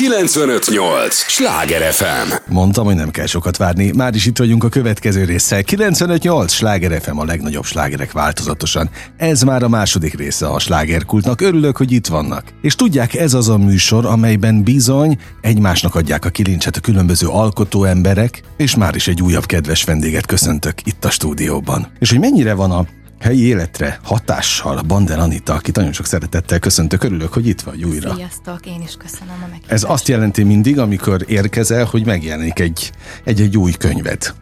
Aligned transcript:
958! 0.00 1.14
Sláger 1.14 1.92
FM! 1.92 2.32
Mondtam, 2.52 2.84
hogy 2.84 2.94
nem 2.94 3.10
kell 3.10 3.26
sokat 3.26 3.56
várni. 3.56 3.90
Már 3.96 4.14
is 4.14 4.26
itt 4.26 4.38
vagyunk 4.38 4.64
a 4.64 4.68
következő 4.68 5.24
résszel. 5.24 5.62
958! 5.62 6.52
Sláger 6.52 7.02
FM 7.02 7.18
a 7.18 7.24
legnagyobb 7.24 7.64
slágerek 7.64 8.12
változatosan. 8.12 8.90
Ez 9.16 9.42
már 9.42 9.62
a 9.62 9.68
második 9.68 10.14
része 10.14 10.46
a 10.46 10.58
slágerkultnak. 10.58 11.40
Örülök, 11.40 11.76
hogy 11.76 11.92
itt 11.92 12.06
vannak. 12.06 12.44
És 12.62 12.74
tudják, 12.74 13.14
ez 13.14 13.34
az 13.34 13.48
a 13.48 13.58
műsor, 13.58 14.06
amelyben 14.06 14.62
bizony 14.62 15.18
egymásnak 15.40 15.94
adják 15.94 16.24
a 16.24 16.30
kilincset 16.30 16.76
a 16.76 16.80
különböző 16.80 17.26
alkotó 17.26 17.84
emberek, 17.84 18.42
és 18.56 18.76
már 18.76 18.94
is 18.94 19.08
egy 19.08 19.22
újabb 19.22 19.46
kedves 19.46 19.84
vendéget 19.84 20.26
köszöntök 20.26 20.86
itt 20.86 21.04
a 21.04 21.10
stúdióban. 21.10 21.86
És 21.98 22.10
hogy 22.10 22.18
mennyire 22.18 22.54
van 22.54 22.70
a 22.70 22.86
helyi 23.20 23.46
életre 23.46 24.00
hatással 24.02 24.82
Bander 24.82 25.18
Anita, 25.18 25.54
akit 25.54 25.76
nagyon 25.76 25.92
sok 25.92 26.06
szeretettel 26.06 26.58
köszöntök, 26.58 27.02
örülök, 27.02 27.32
hogy 27.32 27.46
itt 27.46 27.60
vagy 27.60 27.84
újra. 27.84 28.14
Sziasztok, 28.14 28.66
én 28.66 28.82
is 28.82 28.94
köszönöm 28.98 29.34
a 29.34 29.46
meghívást. 29.46 29.72
Ez 29.72 29.82
azt 29.82 30.08
jelenti 30.08 30.42
mindig, 30.42 30.78
amikor 30.78 31.24
érkezel, 31.28 31.84
hogy 31.84 32.06
megjelenik 32.06 32.58
egy, 32.58 32.92
egy, 33.24 33.40
egy 33.40 33.56
új 33.56 33.72
könyved. 33.72 34.34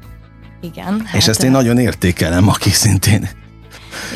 Igen. 0.60 1.00
Hát, 1.04 1.16
és 1.16 1.28
ezt 1.28 1.42
én 1.42 1.50
nagyon 1.50 1.78
értékelem, 1.78 2.48
aki 2.48 2.70
szintén 2.70 3.28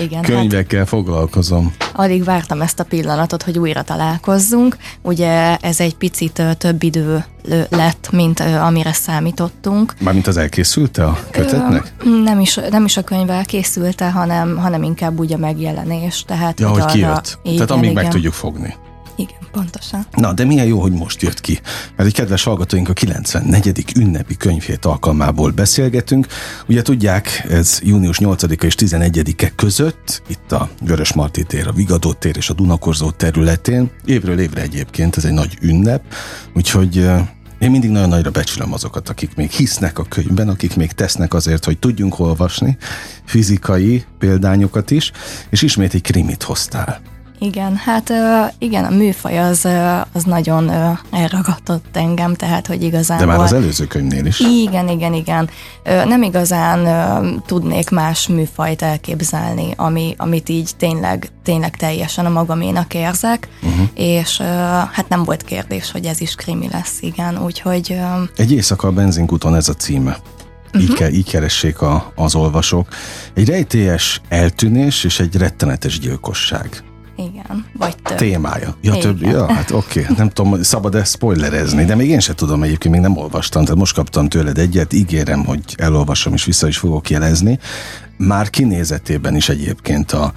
igen, 0.00 0.22
könyvekkel 0.22 0.78
hát 0.78 0.88
foglalkozom. 0.88 1.74
Alig 1.92 2.24
vártam 2.24 2.60
ezt 2.60 2.80
a 2.80 2.84
pillanatot, 2.84 3.42
hogy 3.42 3.58
újra 3.58 3.82
találkozzunk. 3.82 4.76
Ugye 5.02 5.56
ez 5.56 5.80
egy 5.80 5.94
picit 5.94 6.42
több 6.58 6.82
idő 6.82 7.24
lett, 7.70 8.08
mint 8.12 8.40
amire 8.40 8.92
számítottunk. 8.92 9.94
Mármint 10.00 10.26
az 10.26 10.36
elkészülte 10.36 11.04
a 11.04 11.18
kötetnek? 11.30 11.92
Nem 12.24 12.40
is, 12.40 12.58
nem 12.70 12.84
is 12.84 12.96
a 12.96 13.02
könyv 13.02 13.30
elkészülte, 13.30 14.10
hanem, 14.10 14.56
hanem 14.56 14.82
inkább 14.82 15.18
úgy 15.18 15.32
a 15.32 15.36
megjelenés. 15.36 16.24
Tehát, 16.26 16.60
ja, 16.60 16.68
hogy, 16.68 16.80
hogy 16.80 16.92
kijött. 16.92 17.38
Igen, 17.42 17.54
Tehát 17.54 17.70
amíg 17.70 17.90
igen. 17.90 18.02
meg 18.02 18.12
tudjuk 18.12 18.32
fogni. 18.32 18.74
Igen, 19.22 19.38
pontosan. 19.52 20.06
Na, 20.16 20.32
de 20.32 20.44
milyen 20.44 20.66
jó, 20.66 20.80
hogy 20.80 20.92
most 20.92 21.22
jött 21.22 21.40
ki. 21.40 21.60
Mert 21.96 22.08
egy 22.08 22.14
kedves 22.14 22.44
hallgatóink 22.44 22.88
a 22.88 22.92
94. 22.92 23.84
ünnepi 23.96 24.36
könyvhét 24.36 24.84
alkalmából 24.84 25.50
beszélgetünk. 25.50 26.26
Ugye 26.68 26.82
tudják, 26.82 27.46
ez 27.48 27.78
június 27.82 28.18
8-a 28.20 28.64
és 28.64 28.74
11-e 28.78 29.50
között, 29.56 30.22
itt 30.28 30.52
a 30.52 30.70
Vörös 30.80 31.12
Marti 31.12 31.44
tér, 31.44 31.66
a 31.66 31.72
Vigadó 31.72 32.12
tér 32.12 32.36
és 32.36 32.50
a 32.50 32.54
Dunakorzó 32.54 33.10
területén. 33.10 33.90
Évről 34.04 34.38
évre 34.38 34.60
egyébként 34.60 35.16
ez 35.16 35.24
egy 35.24 35.32
nagy 35.32 35.58
ünnep, 35.60 36.02
úgyhogy 36.54 36.96
én 37.58 37.70
mindig 37.70 37.90
nagyon 37.90 38.08
nagyra 38.08 38.30
becsülöm 38.30 38.72
azokat, 38.72 39.08
akik 39.08 39.34
még 39.34 39.50
hisznek 39.50 39.98
a 39.98 40.04
könyvben, 40.04 40.48
akik 40.48 40.76
még 40.76 40.92
tesznek 40.92 41.34
azért, 41.34 41.64
hogy 41.64 41.78
tudjunk 41.78 42.18
olvasni, 42.18 42.76
fizikai 43.24 44.04
példányokat 44.18 44.90
is, 44.90 45.12
és 45.50 45.62
ismét 45.62 45.94
egy 45.94 46.02
krimit 46.02 46.42
hoztál. 46.42 47.00
Igen, 47.42 47.76
hát 47.76 48.12
igen, 48.58 48.84
a 48.84 48.90
műfaj 48.90 49.38
az, 49.38 49.68
az 50.12 50.24
nagyon 50.24 50.70
elragadott 51.10 51.96
engem, 51.96 52.34
tehát 52.34 52.66
hogy 52.66 52.82
igazán... 52.82 53.18
De 53.18 53.24
már 53.24 53.40
az 53.40 53.52
előző 53.52 53.86
könyvnél 53.86 54.26
is. 54.26 54.40
Igen, 54.40 54.88
igen, 54.88 55.14
igen. 55.14 55.48
Nem 55.84 56.22
igazán 56.22 57.42
tudnék 57.46 57.90
más 57.90 58.28
műfajt 58.28 58.82
elképzelni, 58.82 59.72
ami, 59.76 60.14
amit 60.18 60.48
így 60.48 60.70
tényleg, 60.76 61.30
tényleg 61.42 61.76
teljesen 61.76 62.26
a 62.26 62.30
magaménak 62.30 62.94
érzek, 62.94 63.48
uh-huh. 63.62 63.88
és 63.94 64.40
hát 64.92 65.08
nem 65.08 65.24
volt 65.24 65.42
kérdés, 65.42 65.90
hogy 65.90 66.04
ez 66.04 66.20
is 66.20 66.34
krimi 66.34 66.68
lesz, 66.72 66.98
igen, 67.00 67.42
úgyhogy... 67.44 68.00
Egy 68.36 68.52
éjszaka 68.52 68.88
a 68.88 68.92
benzinkúton 68.92 69.54
ez 69.54 69.68
a 69.68 69.74
címe. 69.74 70.16
Így, 70.76 70.82
uh-huh. 70.82 70.98
kell, 70.98 71.10
így 71.10 71.30
keressék 71.30 71.80
a, 71.80 72.12
az 72.14 72.34
olvasók. 72.34 72.88
Egy 73.34 73.48
rejtélyes 73.48 74.20
eltűnés 74.28 75.04
és 75.04 75.20
egy 75.20 75.36
rettenetes 75.36 75.98
gyilkosság. 75.98 76.82
Igen, 77.16 77.66
vagy 77.78 77.96
több. 77.96 78.16
Témája. 78.16 78.76
Ja, 78.80 78.96
több, 78.96 79.22
ja 79.22 79.52
hát 79.52 79.70
oké, 79.70 80.00
okay. 80.00 80.14
nem 80.16 80.28
tudom, 80.28 80.62
szabad-e 80.62 81.04
spoilerezni, 81.04 81.84
de 81.84 81.94
még 81.94 82.08
én 82.08 82.20
sem 82.20 82.34
tudom, 82.34 82.62
egyébként 82.62 82.94
még 82.94 83.02
nem 83.02 83.16
olvastam, 83.16 83.62
tehát 83.62 83.78
most 83.78 83.94
kaptam 83.94 84.28
tőled 84.28 84.58
egyet, 84.58 84.92
ígérem, 84.92 85.44
hogy 85.44 85.60
elolvasom 85.76 86.32
és 86.32 86.44
vissza 86.44 86.68
is 86.68 86.78
fogok 86.78 87.10
jelezni. 87.10 87.58
Már 88.16 88.50
kinézetében 88.50 89.36
is 89.36 89.48
egyébként 89.48 90.12
a, 90.12 90.32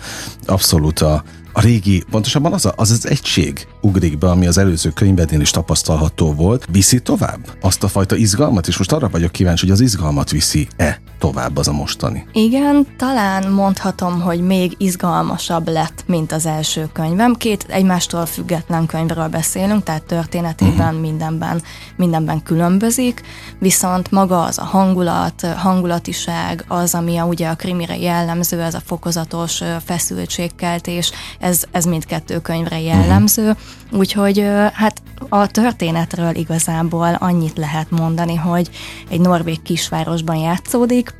abszolút 0.45 0.99
a, 0.99 1.23
a 1.57 1.61
régi, 1.61 2.03
pontosabban 2.11 2.53
az, 2.53 2.65
a, 2.65 2.73
az 2.75 2.91
az 2.91 3.07
egység 3.07 3.67
ugrik 3.81 4.17
be, 4.17 4.29
ami 4.29 4.47
az 4.47 4.57
előző 4.57 4.89
könyvedén 4.89 5.41
is 5.41 5.51
tapasztalható 5.51 6.33
volt, 6.33 6.67
viszi 6.71 6.99
tovább 6.99 7.39
azt 7.61 7.83
a 7.83 7.87
fajta 7.87 8.15
izgalmat, 8.15 8.67
és 8.67 8.77
most 8.77 8.91
arra 8.91 9.09
vagyok 9.09 9.31
kíváncsi, 9.31 9.65
hogy 9.65 9.73
az 9.73 9.79
izgalmat 9.79 10.31
viszi-e 10.31 11.01
tovább 11.19 11.57
az 11.57 11.67
a 11.67 11.71
mostani. 11.71 12.27
Igen, 12.33 12.87
talán 12.97 13.51
mondhatom, 13.51 14.21
hogy 14.21 14.41
még 14.41 14.75
izgalmasabb 14.77 15.67
lett, 15.67 16.03
mint 16.07 16.31
az 16.31 16.45
első 16.45 16.89
könyvem. 16.93 17.33
Két 17.33 17.65
egymástól 17.67 18.25
független 18.25 18.85
könyvről 18.85 19.27
beszélünk, 19.27 19.83
tehát 19.83 20.03
történetében 20.03 20.87
uh-huh. 20.87 21.01
mindenben, 21.01 21.61
mindenben 21.95 22.43
különbözik, 22.43 23.21
viszont 23.59 24.11
maga 24.11 24.43
az 24.43 24.57
a 24.57 24.63
hangulat, 24.63 25.47
hangulatiság, 25.55 26.65
az, 26.67 26.93
ami 26.93 27.17
a, 27.17 27.25
ugye 27.25 27.47
a 27.47 27.55
krimire 27.55 27.97
jellemző, 27.97 28.61
ez 28.61 28.73
a 28.73 28.81
fokozatos 28.85 29.61
feszültségkeltés, 29.85 31.11
ez, 31.45 31.63
ez 31.71 31.85
mindkettő 31.85 32.39
könyvre 32.39 32.79
jellemző, 32.79 33.49
uh-huh. 33.49 33.99
úgyhogy 33.99 34.47
hát 34.73 35.01
a 35.29 35.47
történetről 35.47 36.35
igazából 36.35 37.13
annyit 37.13 37.57
lehet 37.57 37.89
mondani, 37.89 38.35
hogy 38.35 38.69
egy 39.09 39.19
norvég 39.19 39.61
kisvárosban 39.61 40.35
játszódik, 40.35 41.13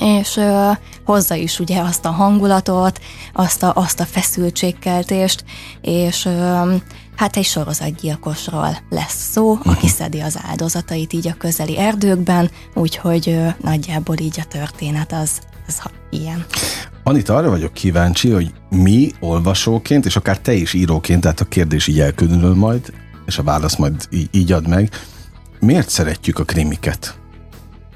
és 0.00 0.36
ö, 0.36 0.70
hozza 1.04 1.34
is 1.34 1.58
ugye 1.58 1.80
azt 1.80 2.04
a 2.04 2.10
hangulatot, 2.10 3.00
azt 3.32 3.62
a, 3.62 3.72
azt 3.74 4.00
a 4.00 4.04
feszültségkeltést, 4.04 5.44
és 5.80 6.24
ö, 6.24 6.74
hát 7.16 7.36
egy 7.36 7.44
sorozatgyilkosról 7.44 8.76
lesz 8.90 9.30
szó, 9.32 9.52
uh-huh. 9.52 9.72
aki 9.72 9.88
szedi 9.88 10.20
az 10.20 10.38
áldozatait 10.48 11.12
így 11.12 11.28
a 11.28 11.36
közeli 11.38 11.78
erdőkben, 11.78 12.50
úgyhogy 12.74 13.28
ö, 13.28 13.46
nagyjából 13.62 14.16
így 14.18 14.40
a 14.40 14.44
történet 14.44 15.12
az, 15.12 15.40
az 15.66 15.82
ilyen. 16.10 16.46
Anita, 17.04 17.36
arra 17.36 17.50
vagyok 17.50 17.72
kíváncsi, 17.72 18.30
hogy 18.30 18.52
mi 18.70 19.10
olvasóként, 19.20 20.04
és 20.04 20.16
akár 20.16 20.38
te 20.38 20.52
is 20.52 20.72
íróként, 20.72 21.20
tehát 21.20 21.40
a 21.40 21.44
kérdés 21.44 21.86
így 21.86 22.00
elkülönül 22.00 22.54
majd, 22.54 22.92
és 23.26 23.38
a 23.38 23.42
válasz 23.42 23.76
majd 23.76 23.94
így, 24.10 24.28
így 24.30 24.52
ad 24.52 24.68
meg, 24.68 24.90
miért 25.60 25.88
szeretjük 25.88 26.38
a 26.38 26.44
krimiket? 26.44 27.16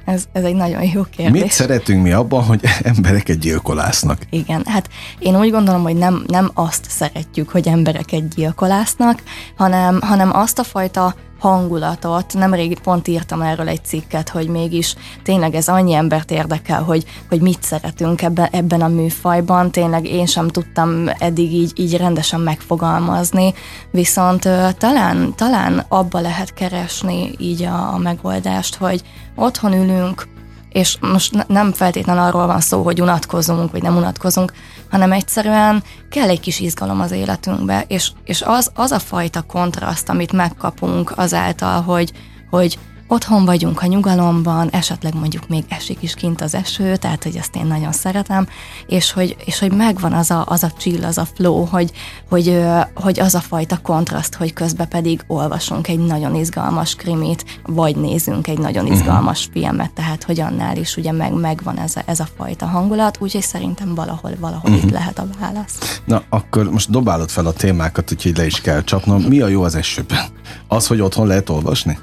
Ez, 0.05 0.25
ez 0.33 0.44
egy 0.44 0.55
nagyon 0.55 0.83
jó 0.83 1.03
kérdés. 1.03 1.43
Mit 1.43 1.50
szeretünk 1.50 2.03
mi 2.03 2.12
abban, 2.12 2.44
hogy 2.44 2.61
embereket 2.83 3.39
gyilkolásznak? 3.39 4.22
Igen, 4.31 4.62
hát 4.65 4.89
én 5.19 5.38
úgy 5.38 5.50
gondolom, 5.50 5.83
hogy 5.83 5.97
nem, 5.97 6.25
nem 6.27 6.50
azt 6.55 6.91
szeretjük, 6.91 7.49
hogy 7.49 7.69
embereket 7.69 8.34
gyilkolásznak, 8.34 9.23
hanem, 9.56 10.00
hanem 10.00 10.37
azt 10.37 10.59
a 10.59 10.65
fajta 10.65 11.15
hangulatot. 11.39 12.35
Nemrég 12.35 12.79
pont 12.79 13.09
írtam 13.09 13.43
erről 13.43 13.69
egy 13.69 13.85
cikket, 13.85 14.29
hogy 14.29 14.49
mégis 14.49 14.95
tényleg 15.23 15.55
ez 15.55 15.69
annyi 15.69 15.95
embert 15.95 16.31
érdekel, 16.31 16.83
hogy, 16.83 17.05
hogy 17.29 17.41
mit 17.41 17.63
szeretünk 17.63 18.23
ebben, 18.23 18.49
ebben 18.51 18.81
a 18.81 18.89
műfajban. 18.89 19.71
Tényleg 19.71 20.07
én 20.07 20.27
sem 20.27 20.49
tudtam 20.49 21.05
eddig 21.19 21.53
így, 21.53 21.73
így 21.75 21.97
rendesen 21.97 22.41
megfogalmazni, 22.41 23.55
viszont 23.91 24.49
talán, 24.79 25.35
talán 25.35 25.85
abba 25.89 26.21
lehet 26.21 26.55
keresni 26.55 27.31
így 27.39 27.63
a, 27.63 27.95
a 27.95 27.99
megoldást, 27.99 28.75
hogy 28.75 29.03
otthon 29.35 29.73
ülünk, 29.73 30.36
és 30.76 30.97
most 31.00 31.47
nem 31.47 31.72
feltétlenül 31.72 32.22
arról 32.22 32.47
van 32.47 32.60
szó, 32.60 32.82
hogy 32.82 33.00
unatkozunk, 33.00 33.70
vagy 33.70 33.82
nem 33.82 33.97
unatkozunk, 33.97 34.53
hanem 34.91 35.12
egyszerűen 35.12 35.82
kell 36.10 36.28
egy 36.28 36.41
kis 36.41 36.60
izgalom 36.60 37.00
az 37.00 37.10
életünkbe, 37.10 37.84
és, 37.88 38.10
és 38.25 38.42
az, 38.42 38.70
az 38.75 38.91
a 38.91 38.98
fajta 38.98 39.42
kontraszt, 39.42 40.09
amit 40.09 40.32
megkapunk 40.32 41.12
azáltal, 41.16 41.82
hogy, 41.82 42.12
hogy 42.50 42.78
otthon 43.09 43.44
vagyunk 43.44 43.83
a 43.83 43.87
nyugalomban, 43.87 44.69
esetleg 44.71 45.15
mondjuk 45.15 45.49
még 45.49 45.65
esik 45.69 46.03
is 46.03 46.15
kint 46.15 46.41
az 46.41 46.55
eső, 46.55 46.97
tehát 46.97 47.22
hogy 47.22 47.37
ezt 47.37 47.56
én 47.56 47.67
nagyon 47.67 47.93
szeretem, 47.93 48.47
és 48.87 49.12
hogy, 49.12 49.37
és 49.44 49.59
hogy 49.59 49.72
megvan 49.72 50.12
az 50.12 50.31
a, 50.31 50.44
az 50.47 50.62
a 50.62 50.71
chill, 50.78 51.05
az 51.05 51.19
a 51.19 51.27
flow, 51.34 51.65
hogy, 51.65 51.91
hogy, 52.28 52.62
hogy 52.94 53.21
az 53.21 53.34
a 53.34 53.41
fajta 53.41 53.78
kontraszt, 53.83 54.34
hogy 54.34 54.53
közben 54.53 54.89
pedig 54.89 55.25
olvasunk 55.27 55.89
egy 55.89 55.99
nagyon 55.99 56.34
izgalmas 56.34 56.94
krimit, 56.94 57.61
vagy 57.67 57.97
nézünk 57.97 58.47
egy 58.47 58.58
nagyon 58.58 58.85
mhm. 58.85 58.93
izgalmas 58.93 59.47
uh-huh. 59.47 59.62
filmet, 59.62 59.93
tehát 59.93 60.23
hogy 60.23 60.41
annál 60.41 60.76
is 60.76 60.97
ugye 60.97 61.12
meg, 61.12 61.32
megvan 61.32 61.79
ez 61.79 61.97
a, 61.97 62.03
ez 62.06 62.20
a 62.20 62.29
fajta 62.37 62.67
hangulat, 62.67 63.17
úgyhogy 63.20 63.43
szerintem 63.43 63.94
valahol, 63.94 64.31
valahol 64.41 64.70
uh-huh. 64.70 64.76
itt 64.76 64.85
mhm. 64.85 64.94
lehet 64.94 65.19
a 65.19 65.26
válasz. 65.41 66.00
Na, 66.05 66.23
akkor 66.29 66.70
most 66.70 66.91
dobálod 66.91 67.31
fel 67.31 67.47
a 67.47 67.53
témákat, 67.53 68.12
úgyhogy 68.12 68.37
le 68.37 68.47
is 68.47 68.61
kell 68.61 68.85
csapnom. 68.85 69.23
Mi 69.23 69.41
a 69.41 69.49
jó 69.49 69.62
az 69.62 69.75
esőben? 69.75 70.25
Az, 70.69 70.87
hogy 70.87 71.00
otthon 71.00 71.26
lehet 71.26 71.49
olvasni? 71.49 71.99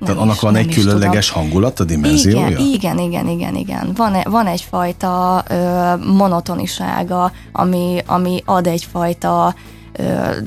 Tehát 0.00 0.20
annak 0.20 0.40
van 0.40 0.56
egy 0.56 0.74
különleges 0.74 1.26
tudom. 1.26 1.42
hangulat, 1.42 1.80
a 1.80 1.84
dimenziója? 1.84 2.58
Igen, 2.58 2.98
igen, 2.98 2.98
igen, 2.98 3.28
igen. 3.28 3.54
igen. 3.54 3.92
Van, 3.96 4.14
e- 4.14 4.28
van 4.28 4.46
egyfajta 4.46 5.44
ö, 5.48 5.92
monotonisága, 6.12 7.32
ami, 7.52 8.02
ami 8.06 8.42
ad 8.44 8.66
egyfajta 8.66 9.54
ö, 9.92 10.02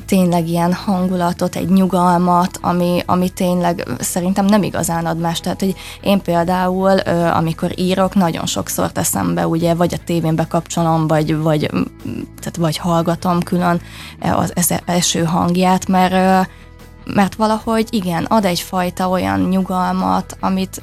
tényleg 0.06 0.48
ilyen 0.48 0.72
hangulatot, 0.72 1.56
egy 1.56 1.68
nyugalmat, 1.68 2.58
ami, 2.62 3.02
ami 3.06 3.28
tényleg 3.28 3.88
szerintem 3.98 4.44
nem 4.44 4.62
igazán 4.62 5.06
ad 5.06 5.18
más. 5.18 5.40
Tehát, 5.40 5.60
hogy 5.60 5.74
én 6.00 6.22
például, 6.22 6.90
ö, 7.06 7.10
amikor 7.26 7.72
írok, 7.78 8.14
nagyon 8.14 8.46
sokszor 8.46 8.92
teszem 8.92 9.34
be, 9.34 9.46
ugye, 9.46 9.74
vagy 9.74 9.94
a 9.94 10.04
tévén 10.04 10.34
bekapcsolom, 10.34 11.06
vagy, 11.06 11.36
vagy, 11.36 11.70
tehát 12.40 12.56
vagy 12.58 12.76
hallgatom 12.76 13.40
külön 13.40 13.80
az 14.20 14.74
eső 14.84 15.24
hangját, 15.24 15.88
mert 15.88 16.12
ö, 16.12 16.40
mert 17.14 17.34
valahogy 17.34 17.86
igen, 17.90 18.24
ad 18.24 18.44
egyfajta 18.44 19.08
olyan 19.08 19.40
nyugalmat, 19.40 20.36
amit 20.40 20.82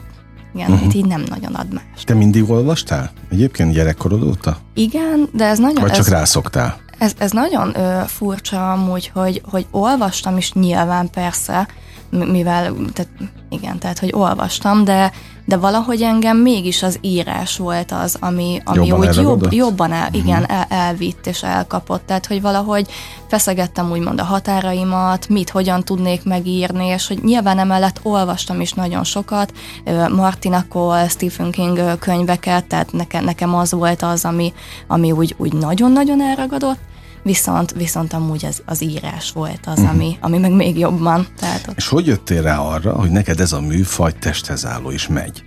igen, 0.54 0.72
uh-huh. 0.72 0.96
így 0.96 1.06
nem 1.06 1.24
nagyon 1.30 1.54
ad 1.54 1.74
más. 1.74 2.04
Te 2.04 2.14
mindig 2.14 2.50
olvastál? 2.50 3.12
Egyébként 3.30 3.74
gyerekkorod 3.74 4.24
óta? 4.24 4.58
Igen, 4.74 5.30
de 5.34 5.46
ez 5.46 5.60
nagyon... 5.60 5.82
Vagy 5.82 5.92
csak 5.92 6.06
ez, 6.06 6.10
rászoktál? 6.10 6.78
Ez, 6.98 7.14
ez 7.18 7.32
nagyon 7.32 7.80
ö, 7.80 8.02
furcsa 8.06 8.72
amúgy, 8.72 9.12
hogy, 9.14 9.42
hogy 9.50 9.66
olvastam 9.72 10.38
is 10.38 10.54
nyilván 10.54 11.10
persze, 11.10 11.68
mivel, 12.10 12.74
tehát, 12.94 13.12
igen, 13.50 13.80
tehát, 13.80 14.00
hogy 14.00 14.12
olvastam, 14.14 14.84
de, 14.84 15.12
de 15.46 15.58
valahogy 15.58 16.02
engem 16.02 16.38
mégis 16.38 16.84
az 16.84 16.98
írás 17.02 17.58
volt 17.58 17.92
az, 17.92 18.18
ami, 18.20 18.62
ami 18.66 18.88
Jobban 18.88 19.08
úgy 19.08 19.16
jobb, 19.16 19.54
jobban 19.54 19.92
el, 19.92 20.08
Mhm. 20.08 20.16
igen, 20.18 20.50
el, 20.50 20.66
elvitt 20.70 21.28
és 21.28 21.44
elkapott. 21.44 22.06
Tehát, 22.06 22.26
hogy 22.26 22.42
valahogy 22.42 22.88
feszegettem 23.28 23.92
úgymond 23.92 24.20
a 24.20 24.24
határaimat, 24.24 25.30
mit, 25.30 25.50
hogyan 25.50 25.84
tudnék 25.84 26.24
megírni, 26.24 26.86
és 26.86 27.08
hogy 27.08 27.24
nyilván 27.24 27.60
emellett 27.60 28.00
olvastam 28.04 28.62
is 28.62 28.74
nagyon 28.74 29.04
sokat, 29.04 29.54
Martina 30.16 30.66
Cole, 30.70 31.08
Stephen 31.08 31.52
King 31.52 32.00
könyveket, 32.00 32.66
tehát 32.66 32.92
nekem, 32.92 33.24
nekem 33.24 33.56
az 33.56 33.72
volt 33.72 34.02
az, 34.02 34.26
ami, 34.26 34.54
ami 34.88 35.12
úgy, 35.12 35.36
úgy 35.38 35.54
nagyon-nagyon 35.54 36.22
elragadott, 36.22 36.80
viszont, 37.24 37.72
viszont 37.72 38.14
amúgy 38.14 38.46
az, 38.46 38.62
az 38.66 38.84
írás 38.84 39.32
volt 39.32 39.60
az, 39.66 39.80
Mhm. 39.80 39.88
ami, 39.88 40.18
ami 40.22 40.38
meg 40.38 40.52
még 40.52 40.78
jobban. 40.78 41.28
Tehát 41.40 41.68
ott 41.68 41.78
És 41.78 41.88
hogy 41.88 42.08
jöttél 42.08 42.42
rá 42.42 42.58
arra, 42.60 42.94
hogy 42.94 43.10
neked 43.10 43.40
ez 43.40 43.52
a 43.52 43.62
műfaj 43.62 44.14
testhez 44.20 44.66
álló 44.66 44.92
is 44.92 45.08
megy? 45.08 45.44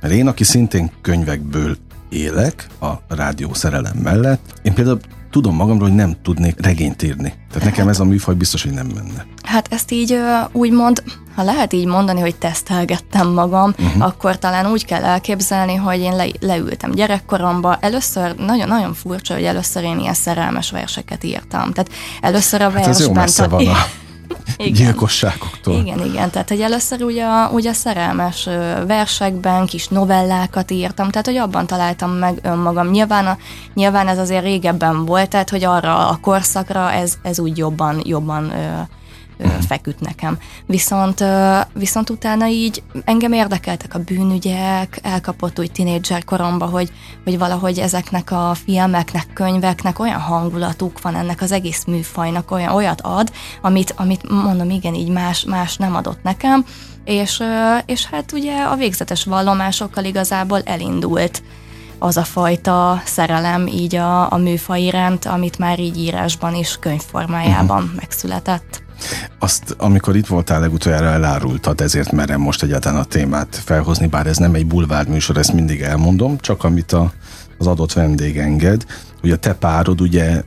Mert 0.00 0.14
én, 0.14 0.26
aki 0.26 0.44
szintén 0.44 0.90
könyvekből 1.00 1.76
élek 2.08 2.66
a 2.80 2.90
rádió 3.08 3.54
szerelem 3.54 3.96
mellett, 3.96 4.60
én 4.62 4.74
például 4.74 5.00
tudom 5.32 5.54
magamról, 5.54 5.88
hogy 5.88 5.96
nem 5.96 6.16
tudnék 6.22 6.54
regényt 6.60 7.02
írni. 7.02 7.34
Tehát 7.52 7.68
nekem 7.68 7.88
ez 7.88 8.00
a 8.00 8.04
műfaj 8.04 8.34
biztos, 8.34 8.62
hogy 8.62 8.72
nem 8.72 8.86
menne. 8.86 9.26
Hát 9.42 9.66
ezt 9.70 9.90
így 9.90 10.18
úgymond, 10.52 11.02
ha 11.34 11.42
lehet 11.42 11.72
így 11.72 11.86
mondani, 11.86 12.20
hogy 12.20 12.34
tesztelgettem 12.34 13.28
magam, 13.28 13.74
uh-huh. 13.78 14.04
akkor 14.04 14.38
talán 14.38 14.70
úgy 14.70 14.84
kell 14.84 15.04
elképzelni, 15.04 15.74
hogy 15.74 16.00
én 16.00 16.16
le, 16.16 16.26
leültem 16.40 16.90
gyerekkoromba. 16.90 17.76
Először, 17.80 18.34
nagyon-nagyon 18.34 18.94
furcsa, 18.94 19.34
hogy 19.34 19.44
először 19.44 19.82
én 19.82 19.98
ilyen 19.98 20.14
szerelmes 20.14 20.70
verseket 20.70 21.24
írtam. 21.24 21.72
Tehát 21.72 21.90
először 22.20 22.60
a 22.60 22.64
Hát 22.64 22.72
versben... 22.72 22.94
ez 22.94 23.06
jó 23.06 23.12
messze 23.12 23.46
van 23.46 23.66
a 23.66 23.72
Igen. 24.56 24.72
gyilkosságoktól. 24.72 25.74
Igen, 25.74 25.98
igen, 25.98 26.30
tehát 26.30 26.48
hogy 26.48 26.60
először 26.60 27.02
ugye 27.02 27.24
a, 27.24 27.50
ugye 27.52 27.70
a 27.70 27.72
szerelmes 27.72 28.48
versekben 28.86 29.66
kis 29.66 29.88
novellákat 29.88 30.70
írtam, 30.70 31.10
tehát 31.10 31.26
hogy 31.26 31.36
abban 31.36 31.66
találtam 31.66 32.10
meg 32.10 32.38
önmagam. 32.42 32.90
Nyilván, 32.90 33.26
a, 33.26 33.36
nyilván 33.74 34.08
ez 34.08 34.18
azért 34.18 34.44
régebben 34.44 35.04
volt, 35.04 35.28
tehát 35.28 35.50
hogy 35.50 35.64
arra 35.64 36.08
a 36.08 36.18
korszakra 36.20 36.92
ez, 36.92 37.14
ez 37.22 37.38
úgy 37.38 37.58
jobban, 37.58 38.00
jobban 38.04 38.50
ö, 38.50 38.80
ö, 39.42 39.48
feküdt 39.66 40.00
nekem. 40.00 40.38
Viszont, 40.66 41.24
viszont 41.72 42.10
utána 42.10 42.46
így 42.46 42.82
engem 43.04 43.32
érdekeltek 43.32 43.94
a 43.94 43.98
bűnügyek, 43.98 44.98
elkapott 45.02 45.58
úgy 45.58 45.72
tinédzser 45.72 46.24
koromba, 46.24 46.66
hogy, 46.66 46.92
hogy 47.24 47.38
valahogy 47.38 47.78
ezeknek 47.78 48.30
a 48.30 48.54
filmeknek, 48.64 49.26
könyveknek 49.32 49.98
olyan 49.98 50.20
hangulatuk 50.20 51.00
van 51.00 51.14
ennek 51.14 51.40
az 51.40 51.52
egész 51.52 51.84
műfajnak, 51.84 52.50
olyan, 52.50 52.74
olyat 52.74 53.00
ad, 53.00 53.32
amit, 53.60 53.94
amit 53.96 54.28
mondom, 54.30 54.70
igen, 54.70 54.94
így 54.94 55.08
más, 55.08 55.44
más 55.44 55.76
nem 55.76 55.94
adott 55.94 56.22
nekem, 56.22 56.64
és, 57.04 57.42
és 57.86 58.06
hát 58.06 58.32
ugye 58.32 58.62
a 58.62 58.76
végzetes 58.76 59.24
vallomásokkal 59.24 60.04
igazából 60.04 60.60
elindult 60.64 61.42
az 62.02 62.16
a 62.16 62.24
fajta 62.24 63.02
szerelem 63.04 63.66
így 63.66 63.96
a, 63.96 64.32
a 64.32 64.36
műfaj 64.36 64.80
iránt, 64.80 65.24
amit 65.24 65.58
már 65.58 65.78
így 65.78 65.98
írásban 65.98 66.54
is 66.54 66.76
könyvformájában 66.80 67.82
uh-huh. 67.82 67.96
megszületett. 67.96 68.81
Azt, 69.38 69.74
amikor 69.78 70.16
itt 70.16 70.26
voltál 70.26 70.60
legutoljára 70.60 71.06
elárultad, 71.06 71.80
ezért 71.80 72.12
merem 72.12 72.40
most 72.40 72.62
egyáltalán 72.62 73.00
a 73.00 73.04
témát 73.04 73.62
felhozni, 73.64 74.06
bár 74.06 74.26
ez 74.26 74.36
nem 74.36 74.54
egy 74.54 74.66
bulvár 74.66 75.08
műsor, 75.08 75.36
ezt 75.36 75.52
mindig 75.52 75.80
elmondom, 75.80 76.38
csak 76.38 76.64
amit 76.64 76.92
a, 76.92 77.12
az 77.58 77.66
adott 77.66 77.92
vendég 77.92 78.38
enged, 78.38 78.84
hogy 79.20 79.30
a 79.30 79.36
te 79.36 79.54
párod 79.54 80.00
ugye 80.00 80.42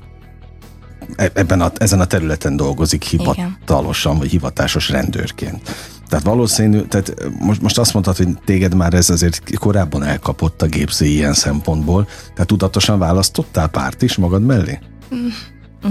e- 1.16 1.32
ebben 1.34 1.62
a, 1.62 1.72
ezen 1.78 2.00
a 2.00 2.06
területen 2.06 2.56
dolgozik 2.56 3.04
hivatalosan, 3.04 4.18
vagy 4.18 4.30
hivatásos 4.30 4.90
rendőrként. 4.90 5.62
Tehát 6.08 6.26
valószínű, 6.26 6.82
tehát 6.82 7.14
most, 7.40 7.62
most 7.62 7.78
azt 7.78 7.94
mondtad, 7.94 8.18
hogy 8.18 8.28
téged 8.46 8.74
már 8.76 8.94
ez 8.94 9.10
azért 9.10 9.58
korábban 9.58 10.04
elkapott 10.04 10.62
a 10.62 10.66
gépszé 10.66 11.08
ilyen 11.08 11.34
szempontból, 11.34 12.08
tehát 12.34 12.48
tudatosan 12.48 13.00
választottál 13.00 13.68
párt 13.68 14.02
is 14.02 14.16
magad 14.16 14.46
mellé? 14.46 14.80